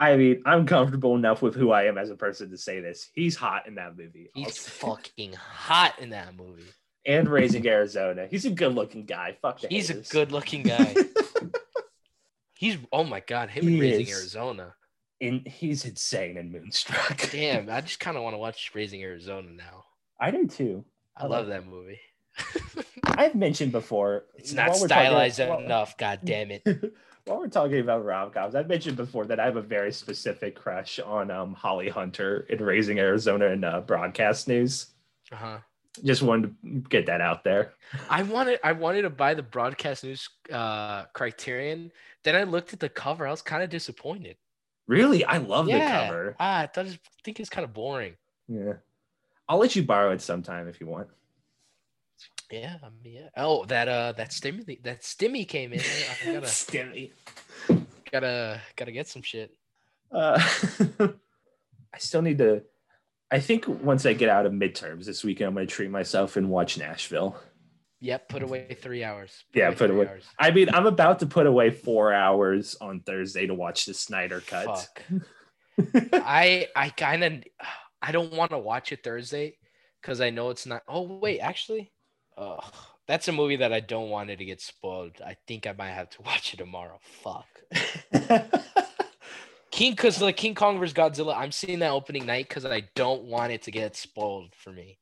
[0.00, 3.10] I mean, I'm comfortable enough with who I am as a person to say this.
[3.12, 4.30] He's hot in that movie.
[4.34, 6.64] He's fucking hot in that movie.
[7.06, 8.26] And raising Arizona.
[8.30, 9.36] He's a good looking guy.
[9.40, 10.94] Fuck He's a good looking guy.
[12.54, 14.18] He's oh my god, him in He Raising is.
[14.18, 14.74] Arizona.
[15.20, 17.28] In, he's insane and Moonstruck.
[17.32, 19.84] Damn, I just kind of want to watch Raising Arizona now.
[20.18, 20.84] I do too.
[21.16, 22.00] I I love that movie.
[23.04, 24.24] I've mentioned before.
[24.34, 25.96] It's not stylized while- enough.
[25.98, 26.62] God damn it.
[27.26, 30.54] While we're talking about rom coms, I've mentioned before that I have a very specific
[30.56, 34.86] crush on um, Holly Hunter in Raising Arizona and uh, broadcast news.
[35.30, 35.58] Uh-huh.
[36.04, 37.74] Just wanted to get that out there.
[38.08, 41.90] I wanted I wanted to buy the broadcast news uh criterion.
[42.22, 43.26] Then I looked at the cover.
[43.26, 44.36] I was kind of disappointed.
[44.86, 46.36] Really, I love the cover.
[46.38, 48.14] Ah, I thought I think it's kind of boring.
[48.48, 48.74] Yeah,
[49.48, 51.08] I'll let you borrow it sometime if you want.
[52.50, 53.28] Yeah, I mean, yeah.
[53.36, 55.80] Oh, that uh that stimmy that stimmy came in.
[55.80, 57.12] I gotta Stimmy.
[58.10, 59.52] gotta gotta get some shit.
[60.10, 60.40] Uh,
[61.94, 62.62] I still need to.
[63.30, 66.36] I think once I get out of midterms this weekend, I'm going to treat myself
[66.36, 67.36] and watch Nashville.
[68.00, 69.44] Yep, put away three hours.
[69.54, 70.24] Yeah, put away- hours.
[70.38, 74.40] I mean, I'm about to put away four hours on Thursday to watch the Snyder
[74.40, 74.66] cut.
[74.66, 75.02] Fuck.
[76.12, 77.32] I I kind of
[78.02, 79.56] I don't want to watch it Thursday
[80.00, 80.82] because I know it's not.
[80.88, 81.92] Oh wait, actually,
[82.38, 82.60] uh,
[83.06, 85.20] that's a movie that I don't want it to get spoiled.
[85.24, 86.98] I think I might have to watch it tomorrow.
[87.22, 87.48] Fuck.
[89.80, 93.22] King, because like King Kong vs Godzilla, I'm seeing that opening night because I don't
[93.24, 94.98] want it to get spoiled for me.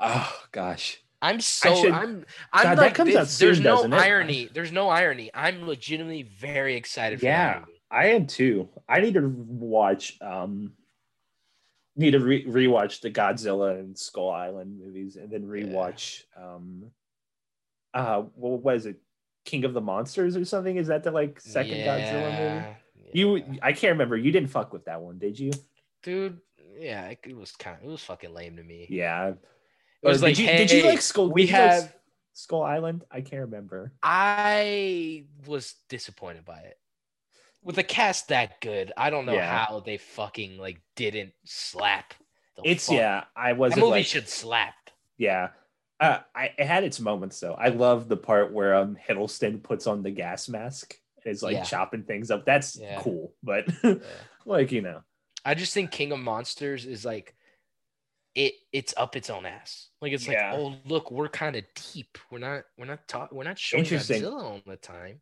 [0.00, 3.92] oh gosh, I'm so should- I'm I'm God, like comes this- soon, there's no it?
[3.92, 4.48] irony.
[4.52, 5.30] There's no irony.
[5.34, 7.52] I'm legitimately very excited for Yeah.
[7.54, 7.72] that movie.
[7.90, 8.70] I am too.
[8.88, 10.16] I need to watch.
[10.22, 10.72] Um,
[11.94, 16.22] need to re- rewatch the Godzilla and Skull Island movies, and then rewatch.
[16.36, 16.90] Um,
[17.92, 18.96] uh, what was it?
[19.44, 20.76] King of the Monsters or something?
[20.76, 22.66] Is that the like second Godzilla movie?
[23.12, 23.42] You.
[23.62, 24.16] I can't remember.
[24.16, 25.52] You didn't fuck with that one, did you?
[26.02, 26.38] dude.
[26.78, 28.86] Yeah, it, was kind of it was fucking lame to me.
[28.88, 29.30] Yeah.
[29.30, 31.28] It was like, did you, did you like Skull?
[31.32, 31.94] we like have-
[32.34, 33.02] Skull Island.
[33.10, 33.92] I can't remember.
[34.02, 36.78] I was disappointed by it.
[37.64, 39.64] With a cast that good, I don't know Yeah.
[39.66, 42.14] how they fucking like didn't slap.
[42.56, 43.24] the It's fuck- yeah.
[43.34, 44.74] I wasn't movie like should slap.
[45.16, 45.48] yeah.
[46.00, 47.54] Uh, I it had its moments though.
[47.54, 50.94] I love the part where um Hiddleston puts on the gas mask
[51.24, 51.64] is like Yeah.
[51.64, 52.44] chopping things up.
[52.44, 53.00] That's Yeah.
[53.00, 53.66] cool, but
[54.46, 55.02] like you know,
[55.44, 57.34] I just think King of Monsters is like
[58.34, 58.54] it.
[58.72, 59.88] It's up its own ass.
[60.00, 62.18] Like it's like, oh look, we're kind of deep.
[62.30, 62.64] We're not.
[62.76, 63.36] We're not talking.
[63.36, 63.84] We're not showing.
[63.84, 65.20] Godzilla all the time.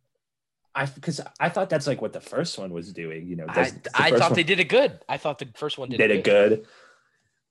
[0.75, 3.27] I because I thought that's like what the first one was doing.
[3.27, 5.01] You know, I, I thought one they did it good.
[5.09, 6.67] I thought the first one did, did it good.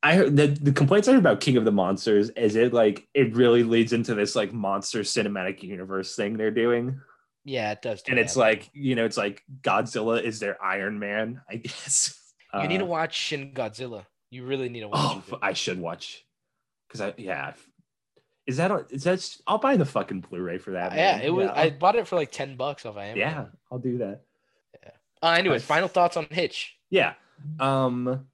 [0.03, 3.07] I heard the, the complaints I heard about King of the Monsters is it like
[3.15, 7.01] it really leads into this like monster cinematic universe thing they're doing.
[7.47, 8.01] Yeah, it does.
[8.01, 12.19] do and it's like you know it's like godzilla is their iron man i guess
[12.59, 14.05] you need to Uh, watch Shin Godzilla.
[14.31, 15.39] You really need to watch oh it.
[15.41, 16.25] i should watch
[16.87, 17.53] because i yeah
[18.47, 21.21] is that is that i'll buy the fucking blu-ray for that yeah, man.
[21.25, 21.45] it was.
[21.53, 23.17] yeah, I bought it for like ten bucks off Amazon.
[23.17, 24.21] yeah i'll do that
[25.23, 25.67] Uh, anyways, Nice.
[25.67, 26.75] final thoughts on Hitch.
[26.89, 27.13] yeah
[27.59, 28.25] um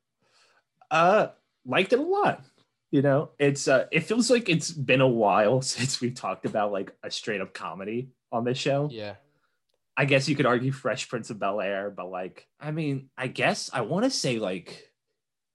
[0.89, 1.27] uh
[1.65, 2.43] liked it a lot
[2.91, 6.71] you know it's uh it feels like it's been a while since we've talked about
[6.71, 9.15] like a straight up comedy on this show Yeah.
[9.97, 13.27] I guess you could argue Fresh Prince of Bel Air, but like, I mean, I
[13.27, 14.91] guess I want to say like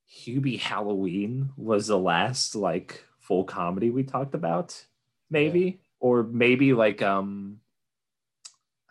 [0.08, 4.84] Hubie Halloween was the last like full comedy we talked about,
[5.30, 7.60] maybe, or maybe like um,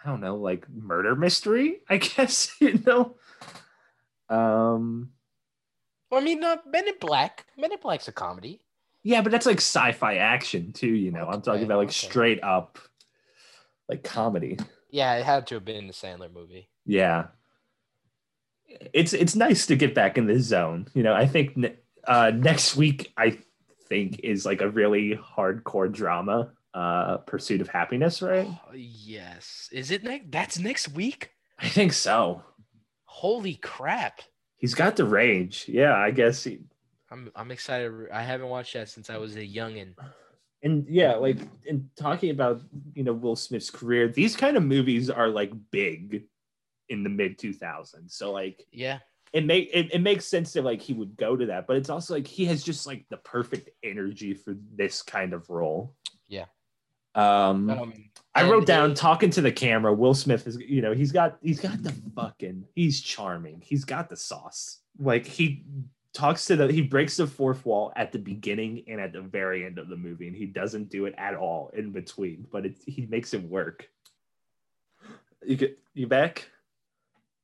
[0.04, 1.80] I don't know, like murder mystery.
[1.90, 3.16] I guess you know.
[4.28, 5.12] Um,
[6.10, 7.46] Well, I mean, uh, Men in Black.
[7.56, 8.62] Men in Black's a comedy.
[9.04, 10.94] yeah, but that's like sci-fi action too.
[10.94, 12.08] You know, I'm talking about like okay.
[12.08, 12.80] straight up
[13.90, 14.58] like comedy.
[14.92, 16.70] Yeah, it had to have been the Sandler movie.
[16.86, 17.26] Yeah.
[18.94, 20.88] it's it's nice to get back in the zone.
[20.94, 21.58] You know, I think
[22.08, 23.40] uh, next week I
[23.90, 28.48] think is like a really hardcore drama, uh, Pursuit of Happiness, right?
[28.48, 29.68] Oh, yes.
[29.74, 30.32] Is it next?
[30.32, 31.32] That's next week.
[31.60, 32.44] I think so.
[33.04, 34.22] Holy crap!
[34.56, 35.66] He's got the range.
[35.68, 36.44] Yeah, I guess.
[36.46, 36.60] He,
[37.12, 37.92] I'm I'm excited.
[38.14, 39.94] I haven't watched that since I was a youngin.
[40.66, 42.60] And yeah, like in talking about
[42.94, 46.24] you know Will Smith's career, these kind of movies are like big
[46.90, 48.12] in the mid 2000s.
[48.12, 49.00] So like Yeah.
[49.32, 51.90] it make it, it makes sense that like he would go to that, but it's
[51.90, 55.96] also like he has just like the perfect energy for this kind of role.
[56.28, 56.46] Yeah.
[57.16, 57.94] Um, Um,
[58.36, 59.94] I wrote down it- talking to the camera.
[59.94, 63.62] Will Smith is, you know, he's got he's got the fucking he's charming.
[63.62, 64.82] He's got the sauce.
[65.00, 65.64] Like he
[66.16, 69.66] talks to the he breaks the fourth wall at the beginning and at the very
[69.66, 72.48] end of the movie, and he doesn't do it at all in between.
[72.52, 73.90] But it he makes it work.
[75.46, 76.50] You get you back?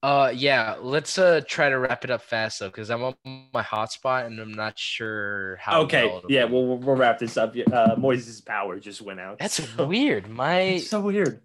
[0.01, 0.77] Uh, yeah.
[0.81, 3.15] Let's uh try to wrap it up fast though, because I'm on
[3.53, 5.81] my hotspot and I'm not sure how.
[5.81, 6.53] okay, well yeah, be.
[6.53, 7.55] we'll we'll we'll wrap this up.
[7.55, 9.37] Uh, Moises' power just went out.
[9.37, 10.27] That's so, weird.
[10.27, 11.41] My it's so weird.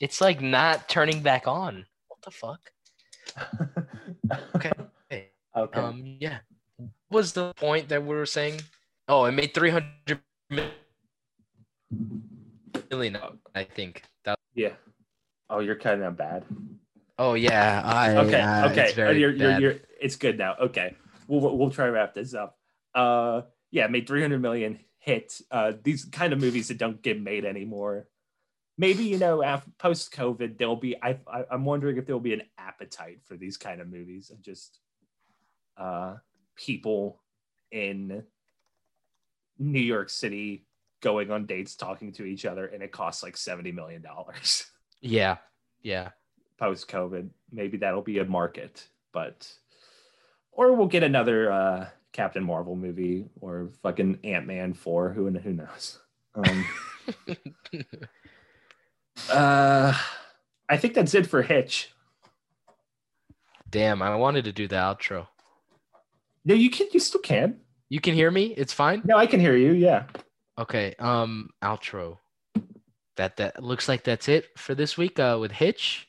[0.00, 1.86] it's like not turning back on.
[2.08, 2.70] What the fuck?
[4.56, 4.72] Okay.
[5.56, 5.80] Okay.
[5.80, 6.38] Um, yeah.
[7.10, 8.60] Was the point that we were saying?
[9.08, 10.20] Oh, it made 300
[12.90, 13.18] million,
[13.54, 14.02] I think.
[14.24, 14.38] That.
[14.54, 14.72] yeah.
[15.48, 16.44] Oh, you're cutting out bad.
[17.18, 17.82] Oh yeah.
[17.84, 19.62] I, okay uh, okay It's very you're, you're, bad.
[19.62, 20.94] you're, it's good now okay
[21.28, 22.58] we'll, we'll try to wrap this up
[22.94, 27.44] uh yeah made 300 million hit uh these kind of movies that don't get made
[27.44, 28.08] anymore
[28.76, 32.34] maybe you know after post covid there'll be I, I i'm wondering if there'll be
[32.34, 34.78] an appetite for these kind of movies of just
[35.78, 36.16] uh
[36.56, 37.20] people
[37.70, 38.24] in
[39.58, 40.66] new york city
[41.02, 44.66] going on dates talking to each other and it costs like 70 million dollars
[45.02, 45.36] Yeah.
[45.82, 46.10] Yeah.
[46.58, 47.28] post COVID.
[47.52, 49.52] Maybe that'll be a market, but
[50.50, 55.12] or we'll get another uh, Captain Marvel movie or fucking Ant Man four.
[55.12, 55.98] Who and who knows?
[56.34, 56.66] Um,
[59.30, 59.92] uh,
[60.68, 61.92] I think that's it for Hitch.
[63.70, 65.26] Damn, I wanted to do the outro.
[66.46, 66.86] No, you can.
[66.92, 67.56] You still can.
[67.88, 68.54] You can hear me?
[68.56, 69.02] It's fine.
[69.04, 69.72] No, I can hear you.
[69.72, 70.04] Yeah.
[70.56, 70.94] Okay.
[71.00, 72.18] Um, outro.
[73.16, 75.18] That that looks like that's it for this week.
[75.18, 76.08] Uh, with Hitch.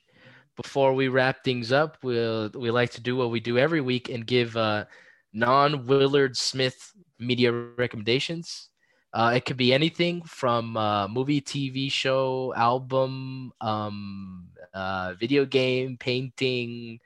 [0.55, 4.09] Before we wrap things up, we'll we like to do what we do every week
[4.09, 4.85] and give uh,
[5.33, 8.69] non Willard Smith media recommendations.
[9.13, 15.97] Uh, it could be anything from uh, movie, TV show, album, um, uh, video game,
[15.97, 16.99] painting,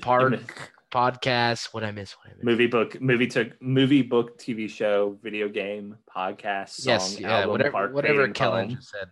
[0.00, 1.72] park, podcast.
[1.72, 2.12] What I miss?
[2.12, 2.44] What I miss?
[2.44, 7.50] Movie book, movie took movie book, TV show, video game, podcast, song, yes, yeah, album,
[7.50, 8.76] whatever, park, whatever Kellin poem.
[8.76, 9.08] just said.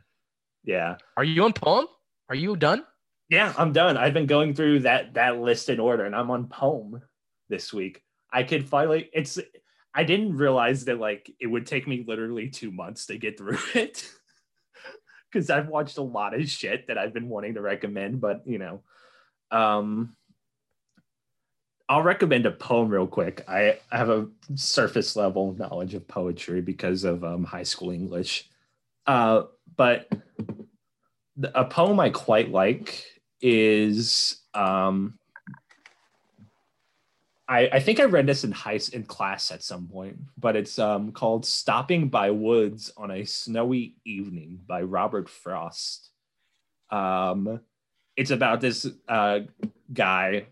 [0.65, 0.97] Yeah.
[1.17, 1.87] Are you on poem?
[2.29, 2.85] Are you done?
[3.31, 3.97] Yeah, I'm done.
[3.97, 7.01] I've been going through that that list in order, and I'm on poem
[7.49, 8.03] this week.
[8.33, 9.09] I could finally.
[9.13, 9.39] It's.
[9.93, 13.59] I didn't realize that like it would take me literally two months to get through
[13.75, 14.09] it,
[15.31, 18.21] because I've watched a lot of shit that I've been wanting to recommend.
[18.21, 18.83] But you know,
[19.51, 20.17] um,
[21.91, 23.43] I'll recommend a poem real quick.
[23.49, 28.49] I, I have a surface level knowledge of poetry because of um, high school English,
[29.09, 29.43] uh,
[29.77, 30.09] but
[31.53, 33.05] a poem I quite like
[33.41, 35.19] is um,
[37.49, 40.79] I, I think I read this in high in class at some point, but it's
[40.79, 46.11] um, called "Stopping by Woods on a Snowy Evening" by Robert Frost.
[46.91, 47.61] Um,
[48.17, 49.41] it's about this uh,
[49.93, 50.47] guy.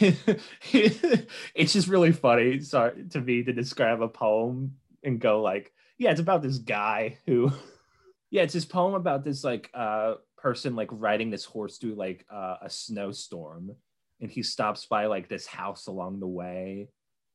[0.72, 6.10] it's just really funny sorry, to me to describe a poem and go like, yeah,
[6.10, 7.52] it's about this guy who,
[8.30, 12.24] yeah, it's this poem about this like uh, person like riding this horse through like
[12.30, 13.74] uh, a snowstorm
[14.20, 16.88] and he stops by like this house along the way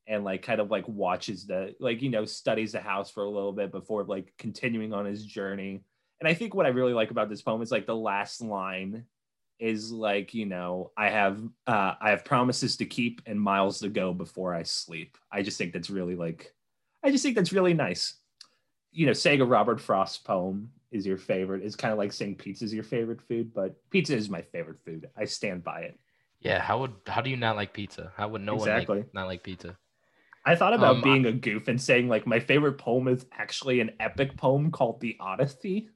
[0.07, 3.29] and like kind of like watches the like you know studies the house for a
[3.29, 5.83] little bit before like continuing on his journey.
[6.19, 9.05] And i think what i really like about this poem is like the last line
[9.59, 13.89] is like you know i have uh i have promises to keep and miles to
[13.89, 16.53] go before i sleep i just think that's really like
[17.03, 18.15] i just think that's really nice
[18.91, 22.35] you know saying a robert frost poem is your favorite is kind of like saying
[22.35, 25.99] pizza is your favorite food but pizza is my favorite food i stand by it
[26.41, 26.59] Yeah.
[26.61, 28.13] How would how do you not like pizza?
[28.15, 28.97] How would no Exactly.
[28.97, 29.77] one like, not like pizza?
[30.45, 33.81] I thought about Um, being a goof and saying like my favorite poem is actually
[33.81, 35.89] an epic poem called The Odyssey.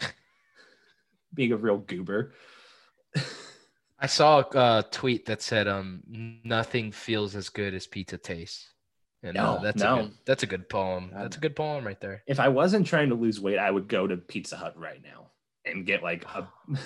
[1.34, 2.32] being a real goober.
[3.98, 6.02] I saw a uh, tweet that said um
[6.44, 8.68] nothing feels as good as pizza tastes.
[9.22, 9.94] And uh, No, that's no.
[9.98, 11.10] a good that's a good poem.
[11.12, 11.24] God.
[11.24, 12.22] That's a good poem right there.
[12.26, 15.30] If I wasn't trying to lose weight, I would go to Pizza Hut right now
[15.64, 16.46] and get like a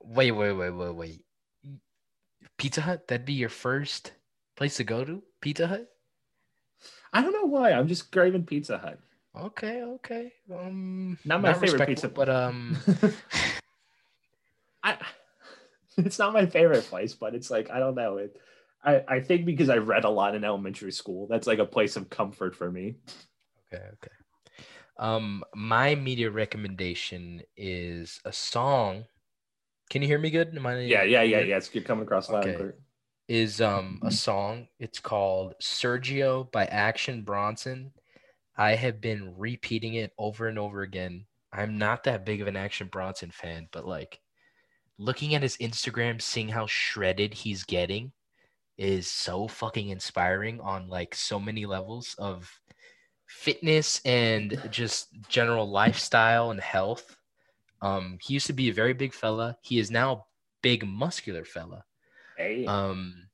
[0.00, 1.24] Wait, wait, wait, wait, wait.
[2.56, 3.06] Pizza Hut?
[3.06, 4.12] That'd be your first
[4.56, 5.22] place to go to?
[5.40, 5.88] Pizza Hut?
[7.12, 7.72] I don't know why.
[7.72, 8.98] I'm just craving Pizza Hut.
[9.38, 10.32] Okay, okay.
[10.52, 12.76] Um, Not my favorite respectful, pizza but um,
[14.82, 14.96] I,
[16.06, 18.36] it's not my favorite place, but it's like I don't know it.
[18.84, 21.96] I I think because I read a lot in elementary school, that's like a place
[21.96, 22.96] of comfort for me.
[23.72, 24.14] okay, okay.
[24.98, 29.06] Um, my media recommendation is a song.
[29.90, 30.56] Can you hear me good?
[30.56, 31.56] Am I, Yeah, yeah, yeah, yeah.
[31.56, 32.56] It's coming across loud and Okay.
[32.56, 32.78] clear.
[33.28, 34.68] is um a song.
[34.80, 37.92] It's called Sergio by Action Bronson.
[38.56, 41.26] I have been repeating it over and over again.
[41.52, 44.20] I'm not that big of an Action Bronson fan, but like
[44.98, 48.12] looking at his Instagram, seeing how shredded he's getting
[48.76, 52.50] is so fucking inspiring on like so many levels of
[53.26, 57.16] fitness and just general lifestyle and health.
[57.82, 59.56] Um, he used to be a very big fella.
[59.62, 60.22] He is now a
[60.62, 61.84] big muscular fella.
[62.36, 63.28] Hey, Um,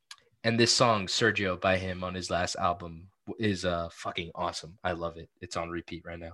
[0.44, 3.08] and this song Sergio by him on his last album
[3.38, 4.76] is uh fucking awesome.
[4.84, 5.30] I love it.
[5.40, 6.32] It's on repeat right now.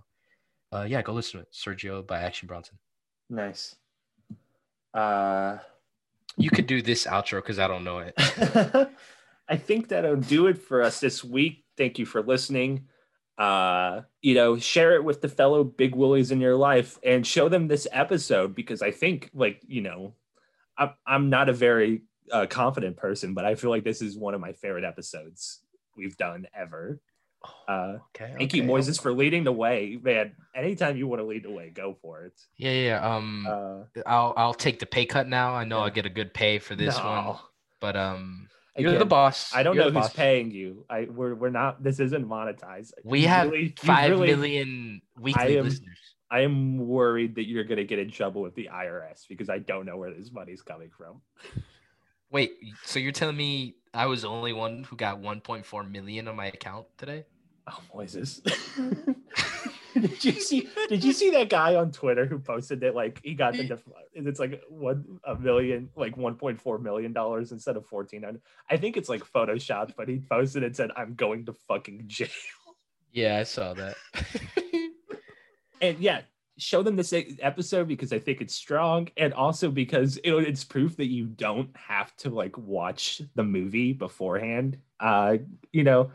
[0.72, 1.52] Uh, yeah, go listen to it.
[1.52, 2.78] Sergio by Action Bronson.
[3.28, 3.76] nice.
[4.94, 5.58] Uh,
[6.36, 8.14] You could do this outro because I don't know it.
[9.48, 11.64] I think that'll do it for us this week.
[11.76, 12.86] Thank you for listening.
[13.36, 17.48] Uh, you know, share it with the fellow big willies in your life and show
[17.48, 20.14] them this episode because I think, like, you know,
[20.76, 24.34] I'm, I'm not a very uh, confident person, but I feel like this is one
[24.34, 25.60] of my favorite episodes
[25.96, 27.00] we've done ever.
[27.68, 28.34] Uh, Okay.
[28.36, 28.70] thank you, okay.
[28.72, 30.32] Moises, for leading the way, man.
[30.54, 32.32] Anytime you want to lead the way, go for it.
[32.56, 32.86] Yeah, yeah.
[33.00, 33.14] yeah.
[33.16, 35.54] Um, Uh, I'll I'll take the pay cut now.
[35.54, 35.84] I know Yeah.
[35.84, 37.36] I'll get a good pay for this one,
[37.80, 39.54] but um, you're the boss.
[39.54, 40.12] I don't You're know who's boss.
[40.14, 40.84] paying you.
[40.90, 41.82] I we're we're not.
[41.82, 42.92] This isn't monetized.
[43.04, 45.98] We You have really- five really- million weekly am- listeners.
[46.32, 49.84] I am worried that you're gonna get in trouble with the IRS because I don't
[49.86, 51.22] know where this money's coming from.
[52.30, 52.52] Wait,
[52.84, 56.46] so you're telling me I was the only one who got 1.4 million on my
[56.46, 57.24] account today?
[57.66, 58.40] Oh, Moises.
[59.94, 60.68] did you see?
[60.88, 63.82] Did you see that guy on Twitter who posted that like he got the def-
[64.12, 68.40] it's like one a million like 1.4 million dollars instead of 1400.
[68.68, 72.28] I think it's like photoshopped, but he posted and said, "I'm going to fucking jail."
[73.12, 73.96] Yeah, I saw that.
[75.80, 76.20] and yeah
[76.60, 80.96] show them this episode because i think it's strong and also because it, it's proof
[80.96, 85.36] that you don't have to like watch the movie beforehand uh
[85.72, 86.10] you know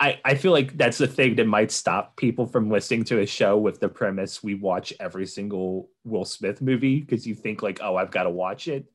[0.00, 3.26] i i feel like that's the thing that might stop people from listening to a
[3.26, 7.80] show with the premise we watch every single will smith movie because you think like
[7.82, 8.86] oh i've got to watch it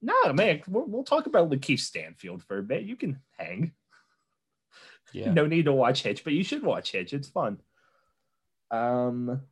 [0.00, 3.72] no man we'll, we'll talk about lakeith stanfield for a bit you can hang
[5.12, 5.32] yeah.
[5.32, 7.12] no need to watch Hitch, but you should watch Hitch.
[7.12, 7.58] It's fun.
[8.70, 9.42] Um.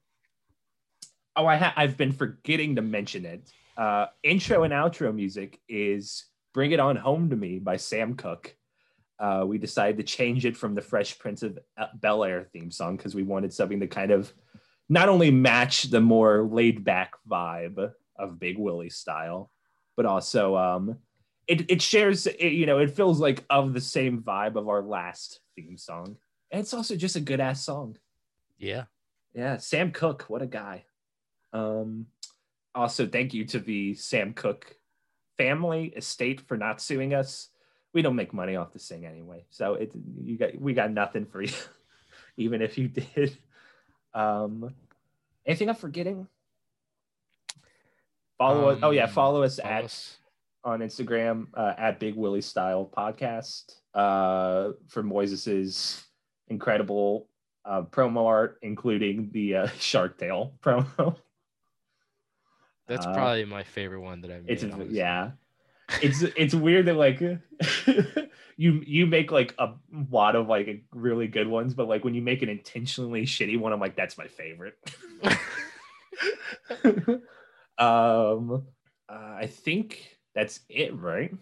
[1.37, 3.51] Oh, I ha- I've been forgetting to mention it.
[3.77, 8.55] Uh, intro and outro music is "Bring It On Home to Me" by Sam Cooke.
[9.19, 11.59] Uh, we decided to change it from the Fresh Prince of
[11.95, 14.33] Bel Air theme song because we wanted something to kind of
[14.89, 19.51] not only match the more laid back vibe of Big Willie style,
[19.97, 20.97] but also um,
[21.47, 24.83] it, it shares it, you know it feels like of the same vibe of our
[24.83, 26.17] last theme song
[26.51, 27.97] and it's also just a good ass song
[28.57, 28.85] Yeah.
[29.35, 30.85] yeah sam cooke what a guy
[31.53, 32.07] um
[32.75, 34.77] also thank you to the sam cooke
[35.37, 37.49] family estate for not suing us.
[37.95, 39.47] We don't make money off the sing anyway.
[39.51, 39.91] So it
[40.23, 41.53] you got we got nothing for you
[42.37, 43.37] even if you did.
[44.15, 44.75] Um
[45.47, 46.29] anything i'm forgetting?
[48.39, 50.17] Follow us oh yeah Um, follow us follow at us.
[50.65, 53.77] on Instagram uh, at Big Willie Style Podcast.
[53.95, 56.05] Uh, for Moises's
[56.49, 57.29] incredible
[57.65, 61.17] uh, promo art, including the uh, Shark Tale promo.
[62.91, 64.53] That's uh, probably my favorite one that I've made.
[64.53, 64.89] It's honestly.
[64.91, 65.31] yeah,
[66.03, 67.21] it's it's weird that like
[68.57, 69.75] you you make like a
[70.11, 73.73] lot of like really good ones, but like when you make an intentionally shitty one,
[73.73, 74.77] I'm like that's my favorite.
[77.79, 78.67] um,
[79.09, 81.33] uh, I think that's it, right?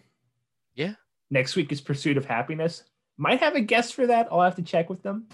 [0.75, 0.93] Yeah.
[1.31, 2.83] Next week is Pursuit of Happiness.
[3.17, 4.27] Might have a guest for that.
[4.31, 5.29] I'll have to check with them.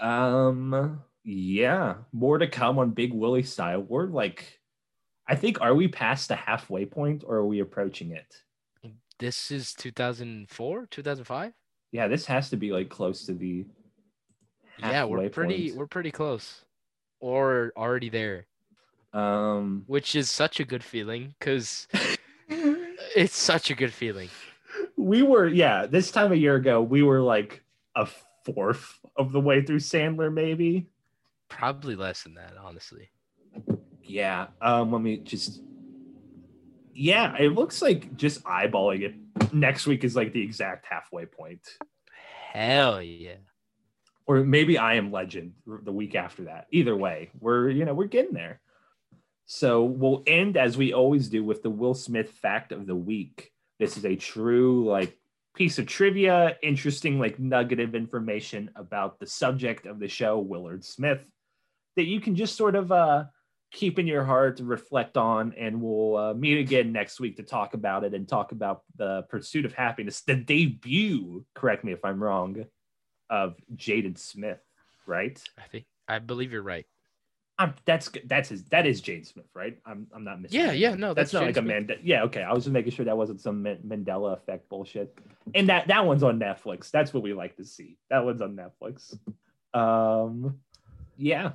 [0.00, 3.80] Um, yeah, more to come on Big Willie style.
[3.80, 4.60] We're like,
[5.28, 8.42] I think, are we past the halfway point or are we approaching it?
[9.18, 11.52] This is 2004, 2005.
[11.92, 13.64] Yeah, this has to be like close to the.
[14.78, 15.78] Yeah, we're pretty point.
[15.78, 16.66] we're pretty close,
[17.18, 18.46] or already there,
[19.14, 21.88] Um, which is such a good feeling because
[23.16, 24.28] it's such a good feeling.
[24.98, 25.86] we were yeah.
[25.86, 27.62] This time a year ago, we were like
[27.94, 28.06] a
[28.44, 30.88] fourth of the way through Sandler, maybe.
[31.48, 33.08] Probably less than that, honestly.
[34.06, 34.48] Yeah.
[34.60, 35.60] Um, let me just
[36.94, 39.52] Yeah, it looks like just eyeballing it.
[39.52, 41.66] Next week is like the exact halfway point.
[42.52, 43.36] Hell yeah.
[44.26, 46.66] Or maybe I am legend the week after that.
[46.70, 48.60] Either way, we're you know, we're getting there.
[49.46, 53.52] So we'll end as we always do with the Will Smith fact of the week.
[53.78, 55.16] This is a true like
[55.54, 60.84] piece of trivia, interesting like nugget of information about the subject of the show, Willard
[60.84, 61.24] Smith,
[61.94, 63.24] that you can just sort of uh
[63.72, 67.42] keep in your heart to reflect on and we'll uh, meet again next week to
[67.42, 72.04] talk about it and talk about the pursuit of happiness the debut correct me if
[72.04, 72.64] i'm wrong
[73.28, 74.60] of jaden smith
[75.06, 76.86] right I think I believe you're right.
[77.58, 79.78] I'm, that's that's his that is Jaden Smith, right?
[79.86, 80.60] I'm I'm not missing.
[80.60, 81.88] Yeah, yeah, no, that's, that's not like a Smith.
[81.88, 81.98] man.
[82.02, 82.42] Yeah, okay.
[82.42, 85.18] I was just making sure that wasn't some Mandela effect bullshit.
[85.54, 86.90] And that that one's on Netflix.
[86.90, 87.96] That's what we like to see.
[88.10, 89.18] That one's on Netflix.
[89.72, 90.58] Um,
[91.16, 91.52] yeah.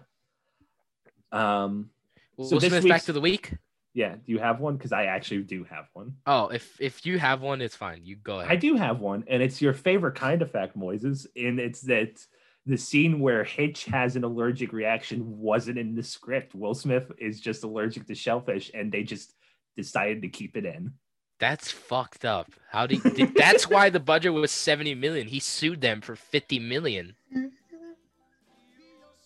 [1.31, 1.91] Um,
[2.37, 3.53] Will So this Smith week's- back to the week?
[3.93, 4.15] yeah.
[4.15, 4.77] Do you have one?
[4.77, 6.15] Because I actually do have one.
[6.25, 8.05] Oh, if if you have one, it's fine.
[8.05, 8.51] You go ahead.
[8.51, 12.25] I do have one, and it's your favorite kind of fact, Moises, and it's that
[12.65, 16.53] the scene where Hitch has an allergic reaction wasn't in the script.
[16.55, 19.33] Will Smith is just allergic to shellfish, and they just
[19.75, 20.93] decided to keep it in.
[21.39, 22.51] That's fucked up.
[22.69, 25.27] How do you, did, that's why the budget was 70 million.
[25.27, 27.15] He sued them for 50 million.
[27.35, 27.47] Mm-hmm.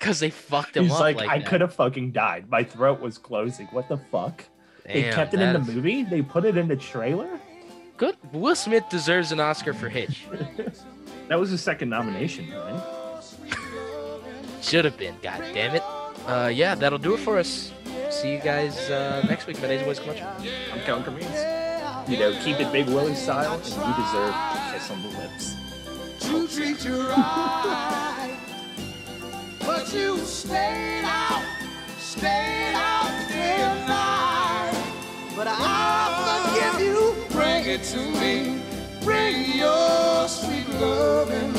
[0.06, 1.48] Cause they fucked him He's up like, like, I that.
[1.48, 2.50] could have fucking died.
[2.50, 3.66] My throat was closing.
[3.68, 4.44] What the fuck?
[4.86, 6.04] they kept it in the that is- movie.
[6.04, 7.40] They put it in the trailer.
[7.98, 8.16] Good.
[8.34, 10.26] Will Smith deserves an Oscar for Hitch.
[11.28, 12.84] That was his second nomination, right?
[14.62, 15.16] Should have been.
[15.24, 15.82] God damn it.
[16.28, 17.72] Uh, yeah, that'll do it for us.
[18.12, 19.60] See you guys uh, next week.
[19.60, 20.22] My name's Boys Clutch.
[20.22, 21.26] I'm Count Means.
[22.08, 25.56] You know, keep it Big Willie style, and you deserve a kiss on the lips.
[26.20, 28.12] to treat you right.
[29.86, 31.44] But you stayed out,
[32.00, 34.74] stayed out till night.
[35.36, 37.16] But I forgive you.
[37.30, 38.64] Bring it to me.
[39.04, 41.54] Bring your sweet loving.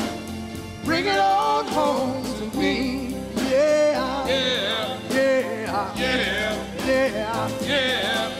[0.83, 3.15] Bring it on home to me.
[3.49, 4.27] Yeah.
[4.27, 4.99] Yeah.
[5.09, 5.93] Yeah.
[5.95, 6.55] Yeah.
[6.85, 7.49] Yeah.
[7.61, 7.61] Yeah.
[7.61, 8.36] yeah.